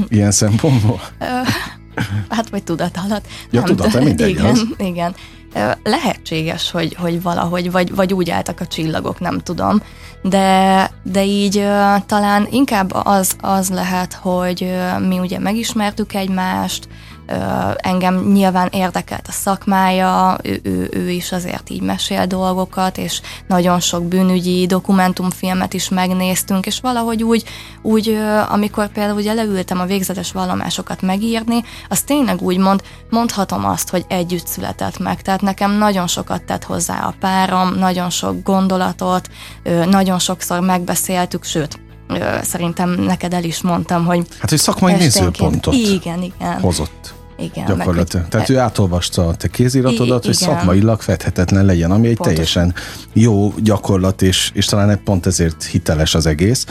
Ilyen 0.08 0.30
szempontból? 0.30 1.00
Hát 2.28 2.48
vagy 2.48 2.62
tudat 2.62 2.98
alatt. 3.04 3.26
Ja, 3.50 3.62
tudat, 3.62 4.04
mindegy 4.04 4.28
igen, 4.28 4.44
az. 4.44 4.66
igen. 4.76 5.14
Lehetséges, 5.82 6.70
hogy, 6.70 6.94
hogy 6.94 7.22
valahogy, 7.22 7.70
vagy, 7.70 7.94
vagy 7.94 8.12
úgy 8.12 8.30
álltak 8.30 8.60
a 8.60 8.66
csillagok, 8.66 9.20
nem 9.20 9.38
tudom. 9.38 9.82
De, 10.22 10.90
de 11.02 11.24
így 11.24 11.66
talán 12.06 12.46
inkább 12.50 12.90
az, 12.92 13.36
az 13.40 13.70
lehet, 13.70 14.12
hogy 14.12 14.74
mi 15.08 15.18
ugye 15.18 15.38
megismertük 15.38 16.14
egymást, 16.14 16.88
engem 17.76 18.32
nyilván 18.32 18.68
érdekelt 18.72 19.28
a 19.28 19.32
szakmája, 19.32 20.38
ő, 20.42 20.60
ő, 20.62 20.88
ő 20.92 21.10
is 21.10 21.32
azért 21.32 21.70
így 21.70 21.82
mesél 21.82 22.26
dolgokat, 22.26 22.98
és 22.98 23.20
nagyon 23.48 23.80
sok 23.80 24.04
bűnügyi 24.04 24.66
dokumentumfilmet 24.66 25.74
is 25.74 25.88
megnéztünk, 25.88 26.66
és 26.66 26.80
valahogy 26.80 27.22
úgy, 27.22 27.44
úgy 27.82 28.18
amikor 28.48 28.88
például 28.88 29.18
ugye 29.18 29.32
leültem 29.32 29.80
a 29.80 29.84
végzetes 29.84 30.32
vallomásokat 30.32 31.02
megírni, 31.02 31.62
az 31.88 32.02
tényleg 32.02 32.42
úgy 32.42 32.58
mond, 32.58 32.82
mondhatom 33.10 33.64
azt, 33.64 33.90
hogy 33.90 34.04
együtt 34.08 34.46
született 34.46 34.98
meg. 34.98 35.22
Tehát 35.22 35.40
nekem 35.40 35.72
nagyon 35.72 36.06
sokat 36.06 36.42
tett 36.42 36.64
hozzá 36.64 37.06
a 37.06 37.14
párom, 37.20 37.74
nagyon 37.74 38.10
sok 38.10 38.42
gondolatot, 38.42 39.28
nagyon 39.86 40.18
sokszor 40.18 40.60
megbeszéltük, 40.60 41.44
sőt, 41.44 41.78
szerintem 42.42 42.90
neked 42.90 43.32
el 43.34 43.44
is 43.44 43.62
mondtam, 43.62 44.04
hogy 44.04 44.26
Hát, 44.38 44.50
hogy 44.50 44.58
szakmai 44.58 44.92
esténként- 44.92 45.14
nézőpontot 45.38 45.74
Igen, 45.74 46.22
igen. 46.22 46.60
hozott. 46.60 47.14
igen 47.38 47.64
meg, 47.66 47.76
Gyakorlatilag. 47.76 48.22
hogy- 48.22 48.30
Tehát 48.30 48.48
ő 48.48 48.58
átolvasta 48.58 49.26
a 49.28 49.34
te 49.34 49.48
kéziratodat, 49.48 50.24
hogy 50.24 50.34
szakmailag 50.34 51.00
fedhetetlen 51.00 51.64
legyen, 51.64 51.90
ami 51.90 52.06
egy 52.08 52.16
Pontosan. 52.16 52.34
teljesen 52.34 52.74
jó 53.12 53.54
gyakorlat, 53.62 54.22
és, 54.22 54.50
és 54.54 54.64
talán 54.66 55.00
pont 55.04 55.26
ezért 55.26 55.64
hiteles 55.64 56.14
az 56.14 56.26
egész. 56.26 56.66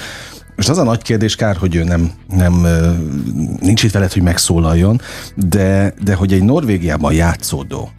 Most 0.55 0.69
az 0.69 0.77
a 0.77 0.83
nagy 0.83 1.01
kérdés, 1.01 1.35
kár, 1.35 1.55
hogy 1.57 1.75
ő 1.75 1.83
nem, 1.83 2.11
nem 2.27 2.67
nincs 3.59 3.83
itt 3.83 3.91
veled, 3.91 4.13
hogy 4.13 4.21
megszólaljon, 4.21 5.01
de, 5.35 5.93
de 6.03 6.13
hogy 6.15 6.33
egy 6.33 6.43
Norvégiában 6.43 7.13
játszódó 7.13 7.89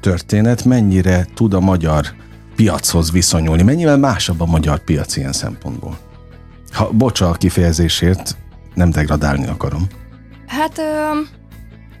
történet 0.00 0.64
mennyire 0.64 1.26
tud 1.34 1.54
a 1.54 1.60
magyar 1.60 2.06
piachoz 2.56 3.10
viszonyulni, 3.10 3.62
mennyivel 3.62 3.96
másabb 3.98 4.40
a 4.40 4.46
magyar 4.46 4.78
piac 4.84 5.16
ilyen 5.16 5.32
szempontból. 5.32 5.98
Ha, 6.76 6.90
bocsa 6.92 7.28
a 7.28 7.32
kifejezésért, 7.32 8.36
nem 8.74 8.90
degradálni 8.90 9.46
akarom. 9.46 9.86
Hát 10.46 10.80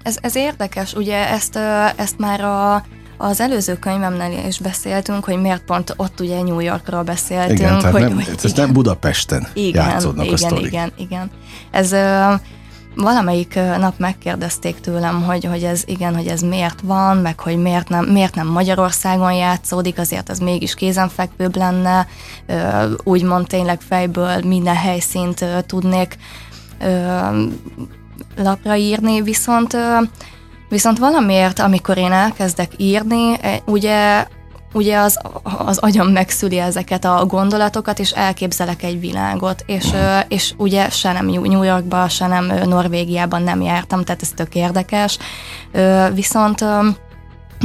ez, 0.02 0.16
ez 0.20 0.36
érdekes, 0.36 0.94
ugye 0.94 1.28
ezt, 1.28 1.56
ezt 1.96 2.18
már 2.18 2.40
a, 2.40 2.84
az 3.16 3.40
előző 3.40 3.74
könyvemnél 3.74 4.46
is 4.46 4.58
beszéltünk, 4.58 5.24
hogy 5.24 5.40
miért 5.40 5.64
pont 5.64 5.94
ott 5.96 6.20
ugye 6.20 6.42
New 6.42 6.60
Yorkról 6.60 7.02
beszéltünk. 7.02 7.58
Igen, 7.58 7.78
tehát 7.78 7.92
hogy, 7.92 8.00
nem, 8.00 8.14
hogy 8.14 8.38
ez 8.42 8.52
nem 8.52 8.72
Budapesten 8.72 9.46
igen, 9.54 9.88
játszódnak 9.88 10.24
igen, 10.24 10.34
a 10.34 10.38
sztorik. 10.38 10.66
igen, 10.66 10.92
igen. 10.96 11.30
Ez 11.70 11.92
ö, 11.92 12.34
valamelyik 12.96 13.54
nap 13.54 13.98
megkérdezték 13.98 14.80
tőlem, 14.80 15.22
hogy, 15.22 15.44
hogy 15.44 15.62
ez 15.62 15.82
igen, 15.86 16.16
hogy 16.16 16.26
ez 16.26 16.40
miért 16.40 16.80
van, 16.80 17.16
meg 17.16 17.40
hogy 17.40 17.56
miért 17.56 17.88
nem, 17.88 18.04
miért 18.04 18.34
nem 18.34 18.46
Magyarországon 18.46 19.32
játszódik, 19.32 19.98
azért 19.98 20.30
ez 20.30 20.38
mégis 20.38 20.74
kézenfekvőbb 20.74 21.56
lenne, 21.56 22.06
úgymond 23.04 23.46
tényleg 23.46 23.80
fejből 23.80 24.40
minden 24.44 24.76
helyszínt 24.76 25.44
tudnék 25.66 26.16
lapra 28.36 28.76
írni, 28.76 29.22
viszont 29.22 29.76
viszont 30.68 30.98
valamiért, 30.98 31.58
amikor 31.58 31.98
én 31.98 32.12
elkezdek 32.12 32.72
írni, 32.76 33.36
e, 33.40 33.62
ugye 33.66 34.26
ugye 34.76 34.98
az, 34.98 35.18
az 35.42 35.78
agyam 35.78 36.08
megszüli 36.08 36.58
ezeket 36.58 37.04
a 37.04 37.24
gondolatokat, 37.26 37.98
és 37.98 38.10
elképzelek 38.10 38.82
egy 38.82 39.00
világot, 39.00 39.62
és, 39.66 39.92
ö, 39.92 40.18
és 40.28 40.52
ugye 40.56 40.88
se 40.90 41.12
nem 41.12 41.26
New 41.26 41.62
Yorkba, 41.62 42.08
se 42.08 42.26
nem 42.26 42.52
Norvégiában 42.64 43.42
nem 43.42 43.60
jártam, 43.60 44.04
tehát 44.04 44.22
ez 44.22 44.30
tök 44.34 44.54
érdekes, 44.54 45.18
viszont 46.14 46.64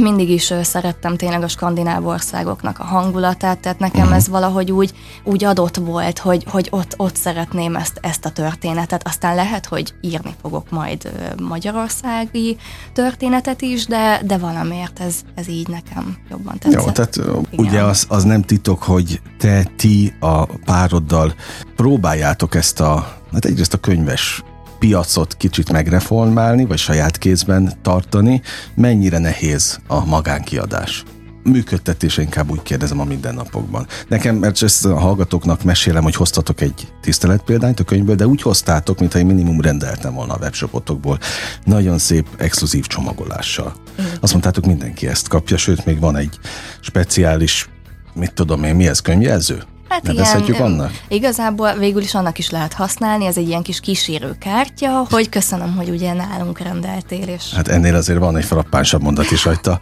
mindig 0.00 0.30
is 0.30 0.52
szerettem 0.62 1.16
tényleg 1.16 1.42
a 1.42 1.48
skandináv 1.48 2.06
országoknak 2.06 2.78
a 2.78 2.84
hangulatát, 2.84 3.58
tehát 3.58 3.78
nekem 3.78 4.12
ez 4.12 4.28
valahogy 4.28 4.72
úgy, 4.72 4.92
úgy 5.24 5.44
adott 5.44 5.76
volt, 5.76 6.18
hogy, 6.18 6.44
hogy 6.48 6.68
ott, 6.70 6.94
ott 6.96 7.16
szeretném 7.16 7.76
ezt, 7.76 7.98
ezt 8.02 8.24
a 8.24 8.30
történetet. 8.30 9.06
Aztán 9.06 9.34
lehet, 9.34 9.66
hogy 9.66 9.94
írni 10.00 10.34
fogok 10.42 10.70
majd 10.70 11.12
magyarországi 11.40 12.56
történetet 12.92 13.62
is, 13.62 13.86
de, 13.86 14.20
de 14.24 14.38
valamiért 14.38 15.00
ez, 15.00 15.14
ez 15.34 15.48
így 15.48 15.68
nekem 15.68 16.16
jobban 16.30 16.58
tetszett. 16.58 16.84
Jó, 16.84 16.90
tehát 16.90 17.16
Igen. 17.16 17.66
ugye 17.66 17.82
az, 17.82 18.06
az 18.08 18.24
nem 18.24 18.42
titok, 18.42 18.82
hogy 18.82 19.20
te, 19.38 19.64
ti 19.76 20.14
a 20.20 20.44
pároddal 20.44 21.34
próbáljátok 21.76 22.54
ezt 22.54 22.80
a, 22.80 23.16
hát 23.32 23.44
egyrészt 23.44 23.74
a 23.74 23.78
könyves 23.78 24.42
piacot 24.82 25.36
kicsit 25.36 25.72
megreformálni, 25.72 26.64
vagy 26.64 26.78
saját 26.78 27.18
kézben 27.18 27.72
tartani, 27.82 28.42
mennyire 28.74 29.18
nehéz 29.18 29.80
a 29.86 30.04
magánkiadás? 30.04 31.04
működtetése, 31.44 32.22
inkább 32.22 32.50
úgy 32.50 32.62
kérdezem 32.62 33.00
a 33.00 33.04
mindennapokban. 33.04 33.86
Nekem, 34.08 34.36
mert 34.36 34.62
ezt 34.62 34.84
a 34.84 34.98
hallgatóknak 34.98 35.62
mesélem, 35.62 36.02
hogy 36.02 36.14
hoztatok 36.14 36.60
egy 36.60 36.92
tiszteletpéldányt 37.00 37.80
a 37.80 37.84
könyvből, 37.84 38.14
de 38.14 38.26
úgy 38.26 38.42
hoztátok, 38.42 38.98
mintha 38.98 39.18
én 39.18 39.26
minimum 39.26 39.60
rendeltem 39.60 40.14
volna 40.14 40.34
a 40.34 40.38
webshopotokból. 40.40 41.18
Nagyon 41.64 41.98
szép, 41.98 42.26
exkluzív 42.36 42.86
csomagolással. 42.86 43.72
Mm. 44.00 44.04
Azt 44.20 44.32
mondtátok, 44.32 44.66
mindenki 44.66 45.06
ezt 45.06 45.28
kapja, 45.28 45.56
sőt, 45.56 45.84
még 45.84 46.00
van 46.00 46.16
egy 46.16 46.38
speciális, 46.80 47.68
mit 48.14 48.32
tudom 48.32 48.64
én, 48.64 48.74
mi 48.74 48.86
ez, 48.86 49.00
könyvjelző? 49.00 49.62
Hát 49.92 50.02
Nevezhetjük 50.02 50.56
igen, 50.56 50.72
annak? 50.72 50.90
Igazából 51.08 51.74
végül 51.74 52.02
is 52.02 52.14
annak 52.14 52.38
is 52.38 52.50
lehet 52.50 52.72
használni, 52.72 53.26
ez 53.26 53.36
egy 53.36 53.48
ilyen 53.48 53.62
kis 53.62 53.80
kísérő 53.80 54.36
kártya, 54.38 55.06
hogy 55.10 55.28
köszönöm, 55.28 55.74
hogy 55.76 55.88
ugye 55.88 56.12
nálunk 56.12 56.58
rendeltél. 56.58 57.28
És... 57.28 57.54
Hát 57.54 57.68
ennél 57.68 57.94
azért 57.94 58.18
van 58.18 58.36
egy 58.36 58.44
frappánsabb 58.44 59.02
mondat 59.02 59.30
is 59.30 59.44
rajta 59.44 59.78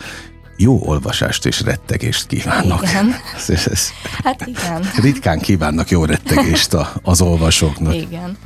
jó 0.57 0.81
olvasást 0.85 1.47
és 1.47 1.61
rettegést 1.61 2.27
kívánok. 2.27 2.83
Igen. 2.83 3.15
Ez, 3.37 3.67
ez, 3.67 3.89
hát 4.25 4.47
igen. 4.47 4.91
Ritkán 5.03 5.39
kívánnak 5.39 5.89
jó 5.91 6.05
rettegést 6.05 6.75
a, 6.75 6.93
az 7.03 7.21
olvasóknak. 7.21 7.95
Igen. 7.95 8.37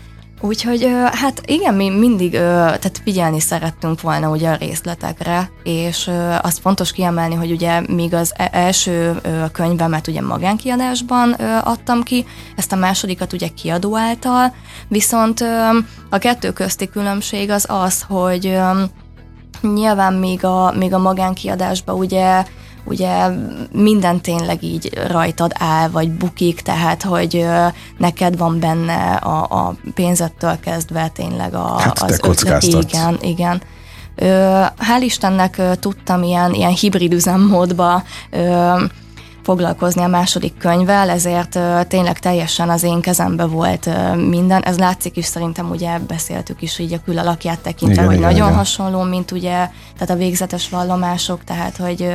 Úgyhogy 0.44 0.88
hát 1.12 1.40
igen, 1.46 1.74
mi 1.74 1.88
mindig 1.88 2.30
tehát 2.30 3.00
figyelni 3.04 3.40
szerettünk 3.40 4.00
volna 4.00 4.30
ugye 4.30 4.50
a 4.50 4.54
részletekre, 4.54 5.50
és 5.62 6.10
azt 6.42 6.60
fontos 6.60 6.92
kiemelni, 6.92 7.34
hogy 7.34 7.50
ugye 7.50 7.80
még 7.88 8.14
az 8.14 8.32
e-, 8.36 8.48
első 8.52 9.20
könyvemet 9.52 10.06
ugye 10.06 10.20
magánkiadásban 10.20 11.32
adtam 11.62 12.02
ki, 12.02 12.26
ezt 12.56 12.72
a 12.72 12.76
másodikat 12.76 13.32
ugye 13.32 13.48
kiadó 13.48 13.96
által, 13.96 14.54
viszont 14.88 15.40
a 16.10 16.18
kettő 16.18 16.52
közti 16.52 16.88
különbség 16.88 17.50
az 17.50 17.66
az, 17.68 18.02
hogy 18.02 18.58
Nyilván 19.74 20.14
még 20.14 20.44
a, 20.44 20.72
még 20.76 20.94
a 20.94 20.98
magánkiadásban 20.98 21.96
ugye 21.96 22.44
ugye 22.84 23.28
minden 23.72 24.20
tényleg 24.20 24.62
így 24.62 24.98
rajtad 25.08 25.52
áll, 25.58 25.88
vagy 25.88 26.10
bukik, 26.10 26.60
tehát 26.60 27.02
hogy 27.02 27.46
neked 27.98 28.36
van 28.38 28.60
benne 28.60 29.14
a, 29.14 29.42
a 29.42 29.74
pénzettől 29.94 30.60
kezdve 30.60 31.08
tényleg 31.08 31.54
a, 31.54 31.78
hát 31.78 32.02
az 32.02 32.20
ötlet. 32.22 32.62
Igen, 32.62 33.18
igen. 33.20 33.62
hál' 34.78 35.00
Istennek 35.00 35.60
tudtam 35.80 36.22
ilyen, 36.22 36.54
ilyen 36.54 36.72
hibrid 36.72 37.12
üzemmódba 37.12 38.02
foglalkozni 39.44 40.02
a 40.02 40.06
második 40.06 40.56
könyvvel, 40.58 41.10
ezért 41.10 41.58
tényleg 41.88 42.18
teljesen 42.18 42.70
az 42.70 42.82
én 42.82 43.00
kezembe 43.00 43.44
volt 43.44 43.90
minden. 44.28 44.62
Ez 44.62 44.78
látszik 44.78 45.16
is, 45.16 45.24
szerintem 45.24 45.70
ugye 45.70 45.98
beszéltük 45.98 46.62
is 46.62 46.78
így 46.78 46.92
a 46.92 47.02
külalakját 47.04 47.60
tekintve, 47.60 47.94
igen, 47.94 48.06
hogy 48.06 48.16
igen, 48.16 48.28
nagyon 48.30 48.46
igen. 48.46 48.58
hasonló, 48.58 49.02
mint 49.02 49.30
ugye, 49.30 49.68
tehát 49.98 50.10
a 50.10 50.16
végzetes 50.16 50.68
vallomások, 50.68 51.44
tehát 51.44 51.76
hogy 51.76 52.14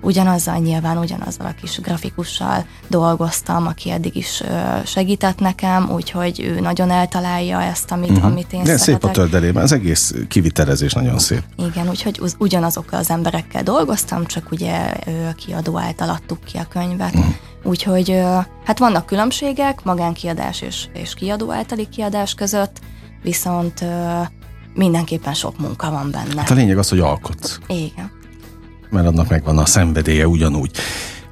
ugyanazzal 0.00 0.56
nyilván, 0.56 0.98
ugyanazzal 0.98 1.46
a 1.46 1.54
kis 1.60 1.80
grafikussal 1.80 2.64
dolgoztam, 2.88 3.66
aki 3.66 3.90
eddig 3.90 4.16
is 4.16 4.42
segített 4.84 5.38
nekem, 5.38 5.90
úgyhogy 5.90 6.40
ő 6.40 6.60
nagyon 6.60 6.90
eltalálja 6.90 7.62
ezt, 7.62 7.90
amit, 7.90 8.10
uh-huh. 8.10 8.24
amit 8.24 8.52
én 8.52 8.62
De 8.62 8.64
szeretek. 8.64 8.84
szép 8.84 9.04
a 9.04 9.10
tördelében, 9.10 9.62
az 9.62 9.72
egész 9.72 10.14
kivitelezés 10.28 10.92
nagyon 10.92 11.18
szép. 11.18 11.42
Igen, 11.56 11.88
úgyhogy 11.88 12.20
ugyanazokkal 12.38 12.98
az 12.98 13.10
emberekkel 13.10 13.62
dolgoztam, 13.62 14.26
csak 14.26 14.50
ugye 14.50 14.92
ő 15.06 15.34
kiadó 15.36 15.78
által 15.78 16.08
adtuk 16.08 16.44
ki 16.44 16.58
a 16.58 16.66
könyvet. 16.68 17.14
Uh-huh. 17.14 17.34
Úgyhogy 17.62 18.22
hát 18.64 18.78
vannak 18.78 19.06
különbségek 19.06 19.82
magánkiadás 19.82 20.60
és, 20.60 20.88
és 20.92 21.14
kiadó 21.14 21.52
általi 21.52 21.88
kiadás 21.88 22.34
között, 22.34 22.78
viszont 23.22 23.84
mindenképpen 24.74 25.34
sok 25.34 25.58
munka 25.58 25.90
van 25.90 26.10
benne. 26.10 26.40
Hát 26.40 26.50
a 26.50 26.54
lényeg 26.54 26.78
az, 26.78 26.88
hogy 26.88 26.98
alkotsz. 26.98 27.58
Igen 27.66 28.18
mert 28.90 29.06
annak 29.06 29.28
megvan 29.28 29.58
a 29.58 29.66
szenvedélye 29.66 30.26
ugyanúgy. 30.26 30.70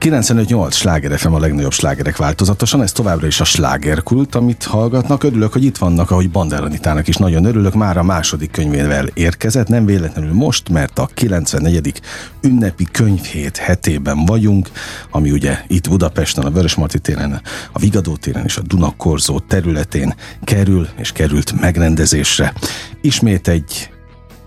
95-8 0.01 0.73
sláger 0.73 1.19
FM 1.19 1.33
a 1.33 1.39
legnagyobb 1.39 1.73
slágerek 1.73 2.17
változatosan, 2.17 2.83
ez 2.83 2.93
továbbra 2.93 3.27
is 3.27 3.41
a 3.41 3.45
slágerkult, 3.45 4.35
amit 4.35 4.65
hallgatnak. 4.65 5.23
Örülök, 5.23 5.53
hogy 5.53 5.65
itt 5.65 5.77
vannak, 5.77 6.11
ahogy 6.11 6.31
Banderanitának 6.31 7.09
is 7.09 7.17
nagyon 7.17 7.45
örülök, 7.45 7.75
már 7.75 7.97
a 7.97 8.03
második 8.03 8.51
könyvével 8.51 9.07
érkezett, 9.15 9.69
nem 9.69 9.87
véletlenül 9.87 10.33
most, 10.33 10.69
mert 10.69 10.99
a 10.99 11.09
94. 11.15 12.01
ünnepi 12.41 12.87
könyvhét 12.93 13.57
hetében 13.57 14.25
vagyunk, 14.25 14.71
ami 15.11 15.31
ugye 15.31 15.59
itt 15.67 15.89
Budapesten, 15.89 16.45
a 16.45 16.51
Vörösmarty 16.51 16.99
téren, 16.99 17.41
a 17.73 17.79
Vigadó 17.79 18.17
téren 18.17 18.45
és 18.45 18.57
a 18.57 18.63
Dunakorzó 18.63 19.39
területén 19.39 20.15
kerül 20.45 20.89
és 20.97 21.13
került 21.13 21.61
megrendezésre. 21.61 22.53
Ismét 23.01 23.49
egy 23.49 23.91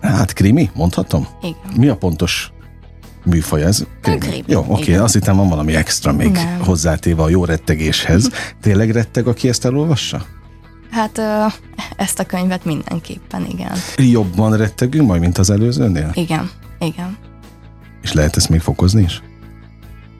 Hát 0.02 0.34
krimi, 0.34 0.70
mondhatom? 0.74 1.28
Igen. 1.42 1.80
Mi 1.80 1.88
a 1.88 1.96
pontos 1.96 2.52
műfaj 3.24 3.64
ez? 3.64 3.86
Krimi. 4.02 4.44
Jó, 4.48 4.60
oké, 4.68 4.82
okay, 4.82 4.94
azt 4.94 5.14
hittem 5.14 5.36
van 5.36 5.50
valami 5.50 5.76
extra 5.76 6.14
még 6.14 6.32
Nem. 6.32 6.60
hozzátéve 6.60 7.22
a 7.22 7.30
jó 7.30 7.46
rettegéshez. 7.46 8.30
Tényleg 8.62 8.90
retteg, 8.92 9.28
aki 9.28 9.50
ezt 9.50 9.66
elolvassa? 9.66 10.26
Hát 10.92 11.22
ezt 11.98 12.20
a 12.20 12.26
könyvet 12.26 12.66
mindenképpen, 12.66 13.46
igen. 13.46 13.72
Jobban 13.98 14.58
rettegünk 14.58 15.08
majd, 15.08 15.22
mint 15.22 15.38
az 15.38 15.50
előzőnél? 15.50 16.12
Igen, 16.14 16.50
igen. 16.80 17.18
És 18.02 18.14
lehet 18.14 18.36
ezt 18.36 18.50
még 18.50 18.60
fokozni 18.60 19.02
is? 19.02 19.22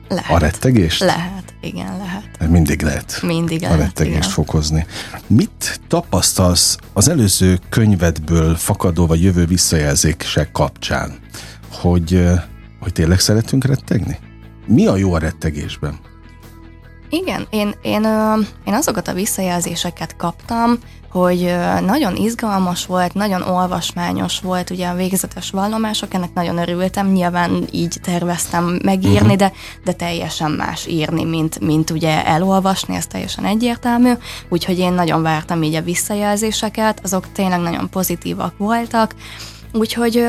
Lehet. 0.08 0.30
A 0.30 0.38
rettegést? 0.38 1.00
Lehet, 1.00 1.54
igen, 1.60 1.96
lehet. 1.96 2.50
Mindig 2.50 2.82
lehet. 2.82 3.20
Mindig 3.22 3.60
lehet, 3.60 3.78
A 3.78 3.82
rettegést 3.82 4.16
igen. 4.16 4.30
fokozni. 4.30 4.86
Mit 5.26 5.80
tapasztalsz 5.88 6.76
az 6.92 7.08
előző 7.08 7.58
könyvedből 7.68 8.54
fakadó 8.56 9.06
vagy 9.06 9.22
jövő 9.22 9.44
visszajelzések 9.44 10.52
kapcsán? 10.52 11.18
Hogy 11.72 12.28
hogy 12.82 12.92
tényleg 12.92 13.20
szeretünk 13.20 13.64
rettegni? 13.64 14.18
Mi 14.66 14.86
a 14.86 14.96
jó 14.96 15.14
a 15.14 15.18
rettegésben? 15.18 15.98
Igen, 17.08 17.46
én, 17.50 17.74
én, 17.82 18.06
én 18.64 18.74
azokat 18.74 19.08
a 19.08 19.12
visszajelzéseket 19.12 20.16
kaptam, 20.16 20.78
hogy 21.10 21.54
nagyon 21.86 22.16
izgalmas 22.16 22.86
volt, 22.86 23.14
nagyon 23.14 23.42
olvasmányos 23.42 24.40
volt 24.40 24.70
ugye 24.70 24.88
a 24.88 24.94
végzetes 24.94 25.50
vallomások, 25.50 26.14
ennek 26.14 26.34
nagyon 26.34 26.58
örültem, 26.58 27.06
nyilván 27.12 27.66
így 27.70 27.98
terveztem 28.02 28.78
megírni, 28.84 29.18
uh-huh. 29.18 29.36
de, 29.36 29.52
de 29.84 29.92
teljesen 29.92 30.50
más 30.50 30.86
írni, 30.86 31.24
mint, 31.24 31.60
mint 31.60 31.90
ugye 31.90 32.26
elolvasni, 32.26 32.94
ez 32.94 33.06
teljesen 33.06 33.44
egyértelmű, 33.44 34.12
úgyhogy 34.48 34.78
én 34.78 34.92
nagyon 34.92 35.22
vártam 35.22 35.62
így 35.62 35.74
a 35.74 35.82
visszajelzéseket, 35.82 37.00
azok 37.02 37.32
tényleg 37.32 37.60
nagyon 37.60 37.90
pozitívak 37.90 38.54
voltak, 38.56 39.14
úgyhogy 39.72 40.24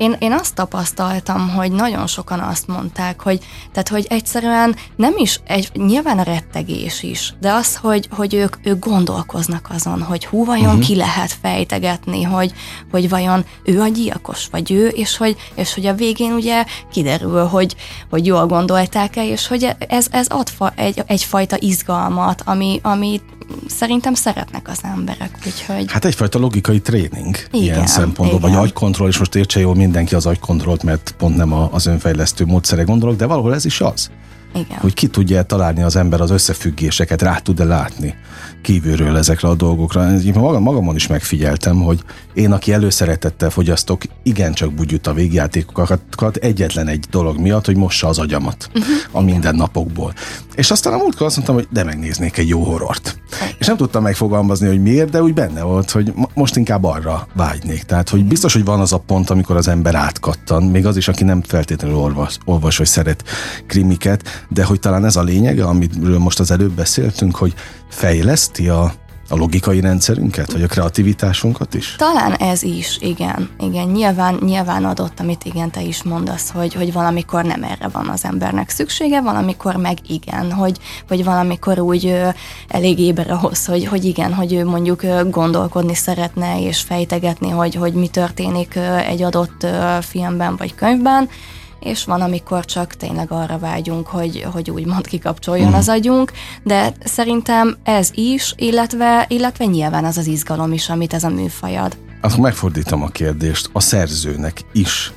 én, 0.00 0.16
én 0.18 0.32
azt 0.32 0.54
tapasztaltam, 0.54 1.48
hogy 1.48 1.72
nagyon 1.72 2.06
sokan 2.06 2.40
azt 2.40 2.66
mondták, 2.66 3.20
hogy, 3.22 3.38
tehát, 3.72 3.88
hogy 3.88 4.06
egyszerűen 4.08 4.76
nem 4.96 5.12
is, 5.16 5.40
egy, 5.46 5.70
nyilván 5.74 6.18
a 6.18 6.22
rettegés 6.22 7.02
is, 7.02 7.34
de 7.40 7.52
az, 7.52 7.76
hogy, 7.76 8.08
hogy 8.10 8.34
ők, 8.34 8.56
ők 8.62 8.84
gondolkoznak 8.84 9.68
azon, 9.74 10.02
hogy 10.02 10.26
hú, 10.26 10.44
vajon 10.44 10.66
uh-huh. 10.66 10.84
ki 10.84 10.96
lehet 10.96 11.36
fejtegetni, 11.42 12.22
hogy, 12.22 12.52
hogy 12.90 13.08
vajon 13.08 13.44
ő 13.64 13.80
a 13.80 13.88
gyilkos, 13.88 14.48
vagy 14.50 14.72
ő, 14.72 14.88
és 14.88 15.16
hogy, 15.16 15.36
és 15.54 15.74
hogy 15.74 15.86
a 15.86 15.94
végén 15.94 16.32
ugye 16.32 16.64
kiderül, 16.92 17.44
hogy, 17.44 17.76
hogy 18.10 18.26
jól 18.26 18.46
gondolták-e, 18.46 19.24
és 19.24 19.46
hogy 19.46 19.76
ez, 19.88 20.06
ez 20.10 20.26
ad 20.28 20.48
fa, 20.48 20.72
egy, 20.76 21.02
egyfajta 21.06 21.56
izgalmat, 21.58 22.42
ami, 22.44 22.80
ami 22.82 23.20
szerintem 23.66 24.14
szeretnek 24.14 24.68
az 24.68 24.78
emberek, 24.82 25.38
úgyhogy... 25.46 25.92
Hát 25.92 26.04
egyfajta 26.04 26.38
logikai 26.38 26.80
tréning 26.80 27.36
igen, 27.50 27.64
ilyen 27.64 27.86
szempontból, 27.86 28.38
igen. 28.38 28.50
vagy 28.50 28.66
agykontroll, 28.66 29.08
és 29.08 29.18
most 29.18 29.34
értse 29.34 29.60
jól 29.60 29.74
mindenki 29.74 30.14
az 30.14 30.26
agykontrollt, 30.26 30.82
mert 30.82 31.14
pont 31.18 31.36
nem 31.36 31.52
az 31.52 31.86
önfejlesztő 31.86 32.44
módszere 32.44 32.82
gondolok, 32.82 33.16
de 33.16 33.26
valahol 33.26 33.54
ez 33.54 33.64
is 33.64 33.80
az. 33.80 34.10
Igen. 34.54 34.78
Hogy 34.78 34.94
ki 34.94 35.06
tudja 35.06 35.42
találni 35.42 35.82
az 35.82 35.96
ember 35.96 36.20
az 36.20 36.30
összefüggéseket, 36.30 37.22
rá 37.22 37.38
tud-e 37.38 37.64
látni 37.64 38.14
kívülről 38.62 39.16
ezekre 39.16 39.48
a 39.48 39.54
dolgokra. 39.54 40.12
Én 40.20 40.32
magam, 40.34 40.62
magamon 40.62 40.94
is 40.94 41.06
megfigyeltem, 41.06 41.82
hogy 41.82 42.00
én, 42.40 42.52
aki 42.52 42.72
előszeretettel 42.72 43.50
fogyasztok, 43.50 44.02
igencsak 44.22 44.72
bugyut 44.72 45.06
a 45.06 45.12
végjátékokat 45.12 46.36
egyetlen 46.36 46.88
egy 46.88 47.06
dolog 47.10 47.38
miatt, 47.38 47.66
hogy 47.66 47.76
mossa 47.76 48.08
az 48.08 48.18
agyamat 48.18 48.70
uh-huh. 48.74 48.94
a 49.10 49.20
mindennapokból. 49.20 50.14
És 50.54 50.70
aztán 50.70 50.92
a 50.92 50.96
múltkor 50.96 51.26
azt 51.26 51.36
mondtam, 51.36 51.56
hogy 51.56 51.68
de 51.70 51.84
megnéznék 51.84 52.38
egy 52.38 52.48
jó 52.48 52.62
horrort. 52.62 53.18
És 53.58 53.66
nem 53.66 53.76
tudtam 53.76 54.02
megfogalmazni, 54.02 54.66
hogy 54.66 54.82
miért, 54.82 55.10
de 55.10 55.22
úgy 55.22 55.34
benne 55.34 55.62
volt, 55.62 55.90
hogy 55.90 56.12
most 56.34 56.56
inkább 56.56 56.84
arra 56.84 57.28
vágynék. 57.34 57.82
Tehát, 57.82 58.08
hogy 58.08 58.24
biztos, 58.24 58.52
hogy 58.52 58.64
van 58.64 58.80
az 58.80 58.92
a 58.92 58.98
pont, 58.98 59.30
amikor 59.30 59.56
az 59.56 59.68
ember 59.68 59.94
átkattan, 59.94 60.62
még 60.62 60.86
az 60.86 60.96
is, 60.96 61.08
aki 61.08 61.24
nem 61.24 61.42
feltétlenül 61.42 61.96
olvas, 61.96 62.38
olvas 62.44 62.76
vagy 62.76 62.86
szeret 62.86 63.24
krimiket, 63.66 64.46
de 64.48 64.64
hogy 64.64 64.80
talán 64.80 65.04
ez 65.04 65.16
a 65.16 65.22
lényege, 65.22 65.64
amiről 65.64 66.18
most 66.18 66.40
az 66.40 66.50
előbb 66.50 66.72
beszéltünk, 66.72 67.36
hogy 67.36 67.54
fejleszti 67.88 68.68
a 68.68 68.92
a 69.30 69.36
logikai 69.36 69.80
rendszerünket, 69.80 70.52
vagy 70.52 70.62
a 70.62 70.66
kreativitásunkat 70.66 71.74
is? 71.74 71.94
Talán 71.98 72.32
ez 72.32 72.62
is, 72.62 72.98
igen. 73.00 73.50
Igen, 73.58 73.88
nyilván, 73.88 74.38
nyilván 74.44 74.84
adott, 74.84 75.20
amit 75.20 75.44
igen, 75.44 75.70
te 75.70 75.82
is 75.82 76.02
mondasz, 76.02 76.50
hogy, 76.50 76.74
hogy 76.74 76.92
valamikor 76.92 77.44
nem 77.44 77.62
erre 77.62 77.88
van 77.88 78.08
az 78.08 78.24
embernek 78.24 78.70
szüksége, 78.70 79.20
valamikor 79.20 79.76
meg 79.76 79.98
igen, 80.08 80.52
hogy, 80.52 80.78
hogy 81.08 81.24
valamikor 81.24 81.78
úgy 81.78 82.06
ö, 82.06 82.28
elég 82.68 82.98
éber 82.98 83.30
ahhoz, 83.30 83.66
hogy, 83.66 83.86
hogy 83.86 84.04
igen, 84.04 84.34
hogy 84.34 84.52
ő 84.52 84.64
mondjuk 84.64 85.02
ö, 85.02 85.28
gondolkodni 85.28 85.94
szeretne 85.94 86.60
és 86.60 86.80
fejtegetni, 86.80 87.48
hogy, 87.48 87.74
hogy 87.74 87.92
mi 87.92 88.08
történik 88.08 88.74
ö, 88.74 88.96
egy 88.96 89.22
adott 89.22 89.62
ö, 89.62 89.96
filmben 90.00 90.56
vagy 90.56 90.74
könyvben, 90.74 91.28
és 91.80 92.04
van, 92.04 92.20
amikor 92.20 92.64
csak 92.64 92.94
tényleg 92.94 93.32
arra 93.32 93.58
vágyunk, 93.58 94.06
hogy, 94.06 94.46
hogy 94.52 94.70
úgymond 94.70 95.06
kikapcsoljon 95.06 95.66
uh-huh. 95.66 95.80
az 95.80 95.88
agyunk, 95.88 96.32
de 96.62 96.92
szerintem 97.04 97.76
ez 97.82 98.10
is, 98.14 98.54
illetve, 98.56 99.24
illetve 99.28 99.64
nyilván 99.64 100.04
az 100.04 100.16
az 100.16 100.26
izgalom 100.26 100.72
is, 100.72 100.88
amit 100.88 101.14
ez 101.14 101.24
a 101.24 101.28
műfaj 101.28 101.76
ad. 101.76 101.96
Akkor 102.20 102.38
megfordítom 102.38 103.02
a 103.02 103.08
kérdést, 103.08 103.70
a 103.72 103.80
szerzőnek 103.80 104.60
is 104.72 105.12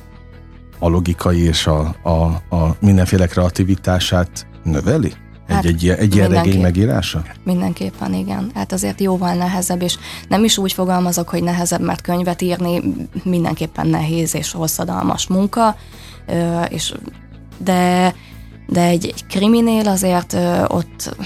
a 0.78 0.88
logikai 0.88 1.40
és 1.40 1.66
a, 1.66 1.94
a, 2.02 2.54
a 2.56 2.76
mindenféle 2.80 3.26
kreativitását 3.26 4.46
növeli? 4.62 5.12
Egy, 5.46 5.54
hát 5.54 5.64
egy, 5.64 5.88
egy 5.88 6.14
ilyen 6.14 6.30
regény 6.30 6.60
megírása? 6.60 7.22
Mindenképpen 7.42 8.14
igen. 8.14 8.50
Hát 8.54 8.72
azért 8.72 9.00
jóval 9.00 9.34
nehezebb, 9.34 9.82
és 9.82 9.98
nem 10.28 10.44
is 10.44 10.58
úgy 10.58 10.72
fogalmazok, 10.72 11.28
hogy 11.28 11.42
nehezebb, 11.42 11.80
mert 11.80 12.00
könyvet 12.00 12.42
írni 12.42 12.82
mindenképpen 13.22 13.86
nehéz 13.86 14.34
és 14.34 14.52
hosszadalmas 14.52 15.26
munka, 15.26 15.76
és 16.68 16.94
de, 17.58 18.14
de 18.66 18.80
egy, 18.82 19.06
egy 19.06 19.26
kriminél 19.26 19.88
azért 19.88 20.36
ott 20.66 21.16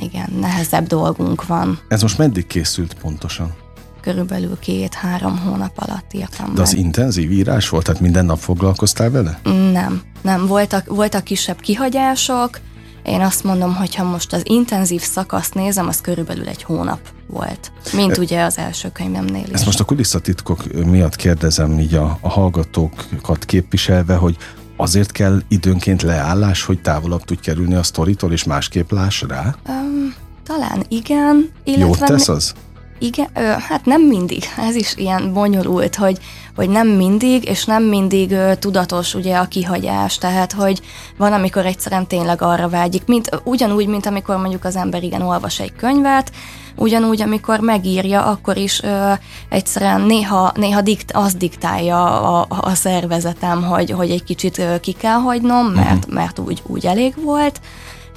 igen, 0.00 0.32
nehezebb 0.40 0.86
dolgunk 0.86 1.46
van. 1.46 1.78
Ez 1.88 2.02
most 2.02 2.18
meddig 2.18 2.46
készült 2.46 2.94
pontosan? 2.94 3.54
Körülbelül 4.00 4.58
két-három 4.58 5.38
hónap 5.38 5.72
alatt 5.76 6.12
írtam 6.12 6.54
De 6.54 6.60
az 6.62 6.72
meg. 6.72 6.84
intenzív 6.84 7.30
írás 7.30 7.68
volt? 7.68 7.84
Tehát 7.84 8.00
minden 8.00 8.24
nap 8.24 8.38
foglalkoztál 8.38 9.10
vele? 9.10 9.38
Nem, 9.72 10.02
nem. 10.22 10.46
Voltak, 10.46 10.86
voltak 10.86 11.24
kisebb 11.24 11.60
kihagyások. 11.60 12.60
Én 13.08 13.20
azt 13.20 13.44
mondom, 13.44 13.74
hogy 13.74 13.94
ha 13.94 14.04
most 14.04 14.32
az 14.32 14.40
intenzív 14.44 15.00
szakaszt 15.00 15.54
nézem, 15.54 15.88
az 15.88 16.00
körülbelül 16.00 16.48
egy 16.48 16.62
hónap 16.62 17.00
volt. 17.26 17.72
Mint 17.92 18.16
e, 18.16 18.20
ugye 18.20 18.42
az 18.42 18.58
első 18.58 18.90
könyvemnél 18.92 19.44
is. 19.44 19.52
Ezt 19.52 19.64
most 19.64 19.80
a 19.80 19.84
kulisszatitkok 19.84 20.84
miatt 20.84 21.16
kérdezem 21.16 21.78
így 21.78 21.94
a, 21.94 22.18
a 22.20 22.28
hallgatókat 22.28 23.44
képviselve, 23.44 24.14
hogy 24.14 24.36
azért 24.76 25.12
kell 25.12 25.42
időnként 25.48 26.02
leállás, 26.02 26.62
hogy 26.62 26.80
távolabb 26.80 27.24
tudj 27.24 27.40
kerülni 27.40 27.74
a 27.74 27.82
sztoritól, 27.82 28.32
és 28.32 28.44
másképp 28.44 28.90
láss 28.90 29.22
rá? 29.28 29.54
Um, 29.68 30.14
talán 30.46 30.84
igen. 30.88 31.50
Illetve 31.64 31.86
Jót 31.86 31.98
tesz 32.04 32.28
az? 32.28 32.54
Igen, 32.98 33.28
ö, 33.34 33.40
hát 33.40 33.84
nem 33.84 34.02
mindig. 34.02 34.44
Ez 34.68 34.74
is 34.74 34.94
ilyen 34.96 35.32
bonyolult, 35.32 35.96
hogy, 35.96 36.18
hogy 36.56 36.68
nem 36.68 36.88
mindig, 36.88 37.44
és 37.44 37.64
nem 37.64 37.82
mindig 37.82 38.30
ö, 38.30 38.54
tudatos 38.54 39.14
ugye 39.14 39.36
a 39.36 39.44
kihagyás. 39.44 40.18
Tehát, 40.18 40.52
hogy 40.52 40.80
van, 41.16 41.32
amikor 41.32 41.66
egyszerűen 41.66 42.06
tényleg 42.06 42.42
arra 42.42 42.68
vágyik, 42.68 43.02
mint, 43.06 43.40
ugyanúgy, 43.44 43.86
mint 43.86 44.06
amikor 44.06 44.36
mondjuk 44.36 44.64
az 44.64 44.76
ember 44.76 45.02
igen 45.02 45.22
olvas 45.22 45.60
egy 45.60 45.72
könyvet, 45.76 46.32
ugyanúgy, 46.76 47.22
amikor 47.22 47.60
megírja, 47.60 48.24
akkor 48.24 48.56
is 48.56 48.82
ö, 48.82 49.12
egyszerűen 49.48 50.00
néha, 50.00 50.52
néha 50.54 50.80
dikt, 50.80 51.12
az 51.12 51.34
diktálja 51.34 52.20
a, 52.20 52.46
a 52.48 52.74
szervezetem, 52.74 53.62
hogy, 53.62 53.90
hogy 53.90 54.10
egy 54.10 54.24
kicsit 54.24 54.58
ö, 54.58 54.80
ki 54.80 54.92
kell 54.92 55.18
hagynom, 55.18 55.66
mert, 55.66 55.96
uh-huh. 55.96 56.14
mert 56.14 56.38
úgy, 56.38 56.62
úgy 56.66 56.86
elég 56.86 57.14
volt 57.24 57.60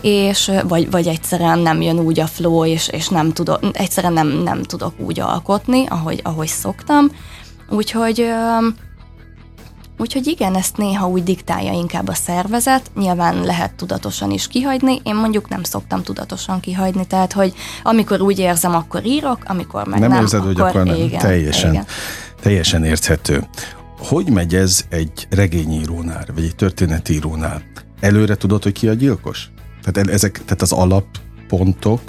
és 0.01 0.51
vagy, 0.67 0.91
vagy 0.91 1.07
egyszerűen 1.07 1.59
nem 1.59 1.81
jön 1.81 1.99
úgy 1.99 2.19
a 2.19 2.27
flow, 2.27 2.65
és, 2.65 2.87
és 2.87 3.07
nem 3.07 3.33
tudok, 3.33 3.59
egyszerűen 3.73 4.13
nem, 4.13 4.27
nem 4.27 4.63
tudok 4.63 4.93
úgy 4.99 5.19
alkotni, 5.19 5.85
ahogy, 5.87 6.19
ahogy 6.23 6.47
szoktam. 6.47 7.11
Úgyhogy 7.69 8.25
Úgyhogy 10.01 10.27
igen, 10.27 10.55
ezt 10.55 10.77
néha 10.77 11.07
úgy 11.07 11.23
diktálja 11.23 11.71
inkább 11.71 12.07
a 12.07 12.13
szervezet, 12.13 12.91
nyilván 12.95 13.43
lehet 13.43 13.73
tudatosan 13.73 14.31
is 14.31 14.47
kihagyni, 14.47 15.01
én 15.03 15.15
mondjuk 15.15 15.49
nem 15.49 15.63
szoktam 15.63 16.03
tudatosan 16.03 16.59
kihagyni, 16.59 17.05
tehát 17.07 17.33
hogy 17.33 17.53
amikor 17.83 18.21
úgy 18.21 18.39
érzem, 18.39 18.75
akkor 18.75 19.05
írok, 19.05 19.37
amikor 19.45 19.87
meg 19.87 19.99
nem. 19.99 20.09
Nem 20.09 20.21
érzed, 20.21 20.39
akkor, 20.39 20.53
hogy 20.53 20.61
akkor 20.61 20.83
nem. 20.83 20.95
Igen, 20.95 21.19
teljesen, 21.19 21.71
igen. 21.71 21.85
teljesen 22.41 22.83
érthető. 22.83 23.47
Hogy 23.97 24.29
megy 24.29 24.55
ez 24.55 24.85
egy 24.89 25.27
regényírónál, 25.29 26.25
vagy 26.35 26.43
egy 26.43 26.55
történetírónál? 26.55 27.61
Előre 27.99 28.35
tudod, 28.35 28.63
hogy 28.63 28.73
ki 28.73 28.87
a 28.87 28.93
gyilkos? 28.93 29.51
Tehát, 29.83 30.09
ezek, 30.09 30.31
tehát 30.45 30.61
az 30.61 30.71
alappontok, 30.71 32.01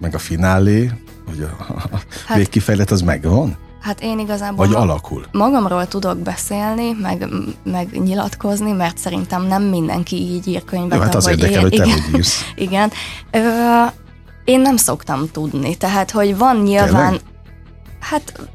meg 0.00 0.14
a 0.14 0.18
finálé, 0.18 0.90
vagy 1.26 1.42
a, 1.42 1.64
a 1.72 2.00
hát, 2.26 2.36
végkifejlet 2.36 2.90
az 2.90 3.00
megvan? 3.00 3.56
Hát 3.80 4.00
én 4.02 4.18
igazából 4.18 4.66
Vagy 4.66 4.74
alakul? 4.74 5.26
magamról 5.32 5.86
tudok 5.88 6.18
beszélni, 6.18 6.96
meg, 7.00 7.28
meg 7.64 8.00
nyilatkozni, 8.02 8.72
mert 8.72 8.98
szerintem 8.98 9.46
nem 9.46 9.62
mindenki 9.62 10.16
így 10.16 10.46
ír 10.46 10.64
könyvet. 10.64 10.98
Jó, 10.98 11.04
hát 11.04 11.14
az 11.14 11.26
érdekel, 11.26 11.60
hogy 11.60 11.70
te 11.70 11.84
igen, 11.84 12.00
hogy 12.00 12.14
írsz. 12.14 12.52
Igen. 12.56 12.90
Ö, 13.30 13.40
én 14.44 14.60
nem 14.60 14.76
szoktam 14.76 15.28
tudni, 15.32 15.76
tehát 15.76 16.10
hogy 16.10 16.36
van 16.36 16.56
nyilván... 16.56 16.90
Tényleg? 16.90 17.20
Hát 18.00 18.50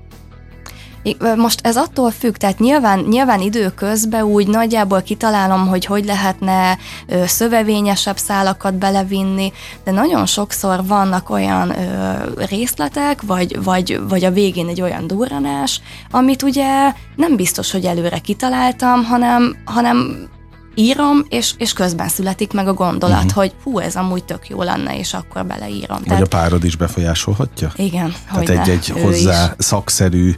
most 1.36 1.60
ez 1.64 1.78
attól 1.78 2.12
függ, 2.12 2.36
tehát 2.36 2.60
nyilván, 2.60 3.00
nyilván 3.00 3.42
időközben 3.42 4.24
úgy 4.24 4.48
nagyjából 4.48 5.02
kitalálom, 5.02 5.68
hogy 5.68 5.86
hogy 5.86 6.06
lehetne 6.06 6.78
szövevényesebb 7.26 8.18
szálakat 8.18 8.74
belevinni, 8.74 9.52
de 9.84 9.92
nagyon 9.92 10.26
sokszor 10.26 10.86
vannak 10.86 11.30
olyan 11.30 11.70
ö, 11.70 12.14
részletek, 12.50 13.22
vagy, 13.22 13.64
vagy, 13.64 14.02
vagy 14.10 14.24
a 14.24 14.32
végén 14.32 14.68
egy 14.68 14.82
olyan 14.82 15.08
durranás, 15.08 15.82
amit 16.12 16.44
ugye 16.44 16.94
nem 17.16 17.36
biztos, 17.36 17.72
hogy 17.72 17.86
előre 17.86 18.20
kitaláltam, 18.20 19.04
hanem, 19.04 19.56
hanem 19.66 20.28
írom, 20.76 21.26
és, 21.30 21.54
és 21.58 21.74
közben 21.74 22.08
születik 22.08 22.54
meg 22.54 22.68
a 22.68 22.74
gondolat, 22.74 23.18
uh-huh. 23.18 23.32
hogy 23.32 23.54
hú, 23.64 23.80
ez 23.80 23.96
amúgy 23.96 24.24
tök 24.24 24.50
jó 24.50 24.62
lenne, 24.62 24.98
és 24.98 25.14
akkor 25.14 25.46
beleírom. 25.46 25.98
Vagy 25.98 26.08
Tehát, 26.08 26.24
a 26.24 26.28
párod 26.28 26.64
is 26.64 26.76
befolyásolhatja? 26.76 27.72
Igen. 27.76 28.14
Tehát 28.32 28.50
egy-egy 28.50 28.88
hozzá 28.88 29.56
is. 29.58 29.66
szakszerű 29.66 30.34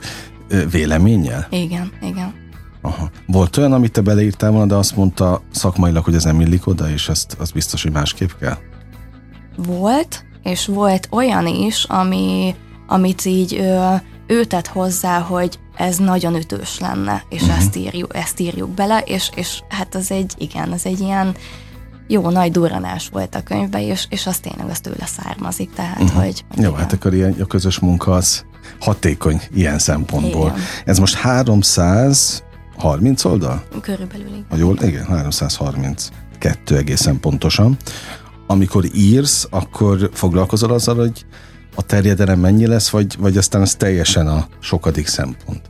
véleménnyel? 0.71 1.47
Igen, 1.49 1.91
igen. 2.01 2.33
Aha. 2.81 3.09
Volt 3.25 3.57
olyan, 3.57 3.73
amit 3.73 3.91
te 3.91 4.01
beleírtál 4.01 4.51
volna, 4.51 4.65
de 4.65 4.75
azt 4.75 4.95
mondta 4.95 5.41
szakmailag, 5.51 6.03
hogy 6.03 6.15
ez 6.15 6.23
nem 6.23 6.41
illik 6.41 6.67
oda, 6.67 6.89
és 6.89 7.09
ezt 7.09 7.35
az 7.39 7.51
biztos, 7.51 7.83
hogy 7.83 7.91
másképp 7.91 8.29
kell? 8.39 8.57
Volt, 9.57 10.25
és 10.43 10.65
volt 10.65 11.07
olyan 11.11 11.47
is, 11.47 11.83
ami, 11.83 12.55
amit 12.87 13.25
így 13.25 13.55
ö, 13.55 13.95
ő 14.27 14.43
tett 14.43 14.67
hozzá, 14.67 15.19
hogy 15.19 15.59
ez 15.75 15.97
nagyon 15.97 16.35
ütős 16.35 16.79
lenne, 16.79 17.23
és 17.29 17.41
uh-huh. 17.41 17.57
ezt, 17.57 17.75
írjuk, 17.75 18.15
ezt 18.15 18.39
írjuk 18.39 18.69
bele, 18.69 18.99
és, 18.99 19.29
és 19.35 19.59
hát 19.69 19.95
az 19.95 20.11
egy, 20.11 20.33
igen, 20.37 20.71
az 20.71 20.85
egy 20.85 20.99
ilyen 20.99 21.35
jó 22.07 22.29
nagy 22.29 22.51
durranás 22.51 23.09
volt 23.09 23.35
a 23.35 23.43
könyvben, 23.43 23.81
és, 23.81 24.05
és 24.09 24.27
az 24.27 24.37
tényleg 24.37 24.69
az 24.69 24.79
tőle 24.79 25.05
származik, 25.05 25.73
tehát, 25.73 26.01
uh-huh. 26.01 26.23
hogy... 26.23 26.43
hogy 26.49 26.63
jó, 26.63 26.69
igen. 26.69 26.81
hát 26.81 26.93
akkor 26.93 27.13
ilyen, 27.13 27.35
a 27.39 27.45
közös 27.45 27.79
munka 27.79 28.11
az 28.11 28.45
hatékony 28.79 29.41
ilyen 29.53 29.79
szempontból. 29.79 30.47
Igen. 30.47 30.59
Ez 30.85 30.99
most 30.99 31.15
330 31.15 33.23
oldal? 33.23 33.63
Körülbelül, 33.81 34.27
igen. 34.27 34.45
Ha 34.49 34.55
jól, 34.55 34.77
igen, 34.81 35.05
332 35.05 36.77
egészen 36.77 37.19
pontosan. 37.19 37.77
Amikor 38.47 38.85
írsz, 38.93 39.47
akkor 39.49 40.09
foglalkozol 40.13 40.71
azzal, 40.71 40.95
hogy 40.95 41.25
a 41.75 41.81
terjedelem 41.81 42.39
mennyi 42.39 42.65
lesz, 42.65 42.89
vagy, 42.89 43.15
vagy 43.19 43.37
aztán 43.37 43.61
ez 43.61 43.75
teljesen 43.75 44.27
a 44.27 44.47
sokadik 44.59 45.07
szempont? 45.07 45.61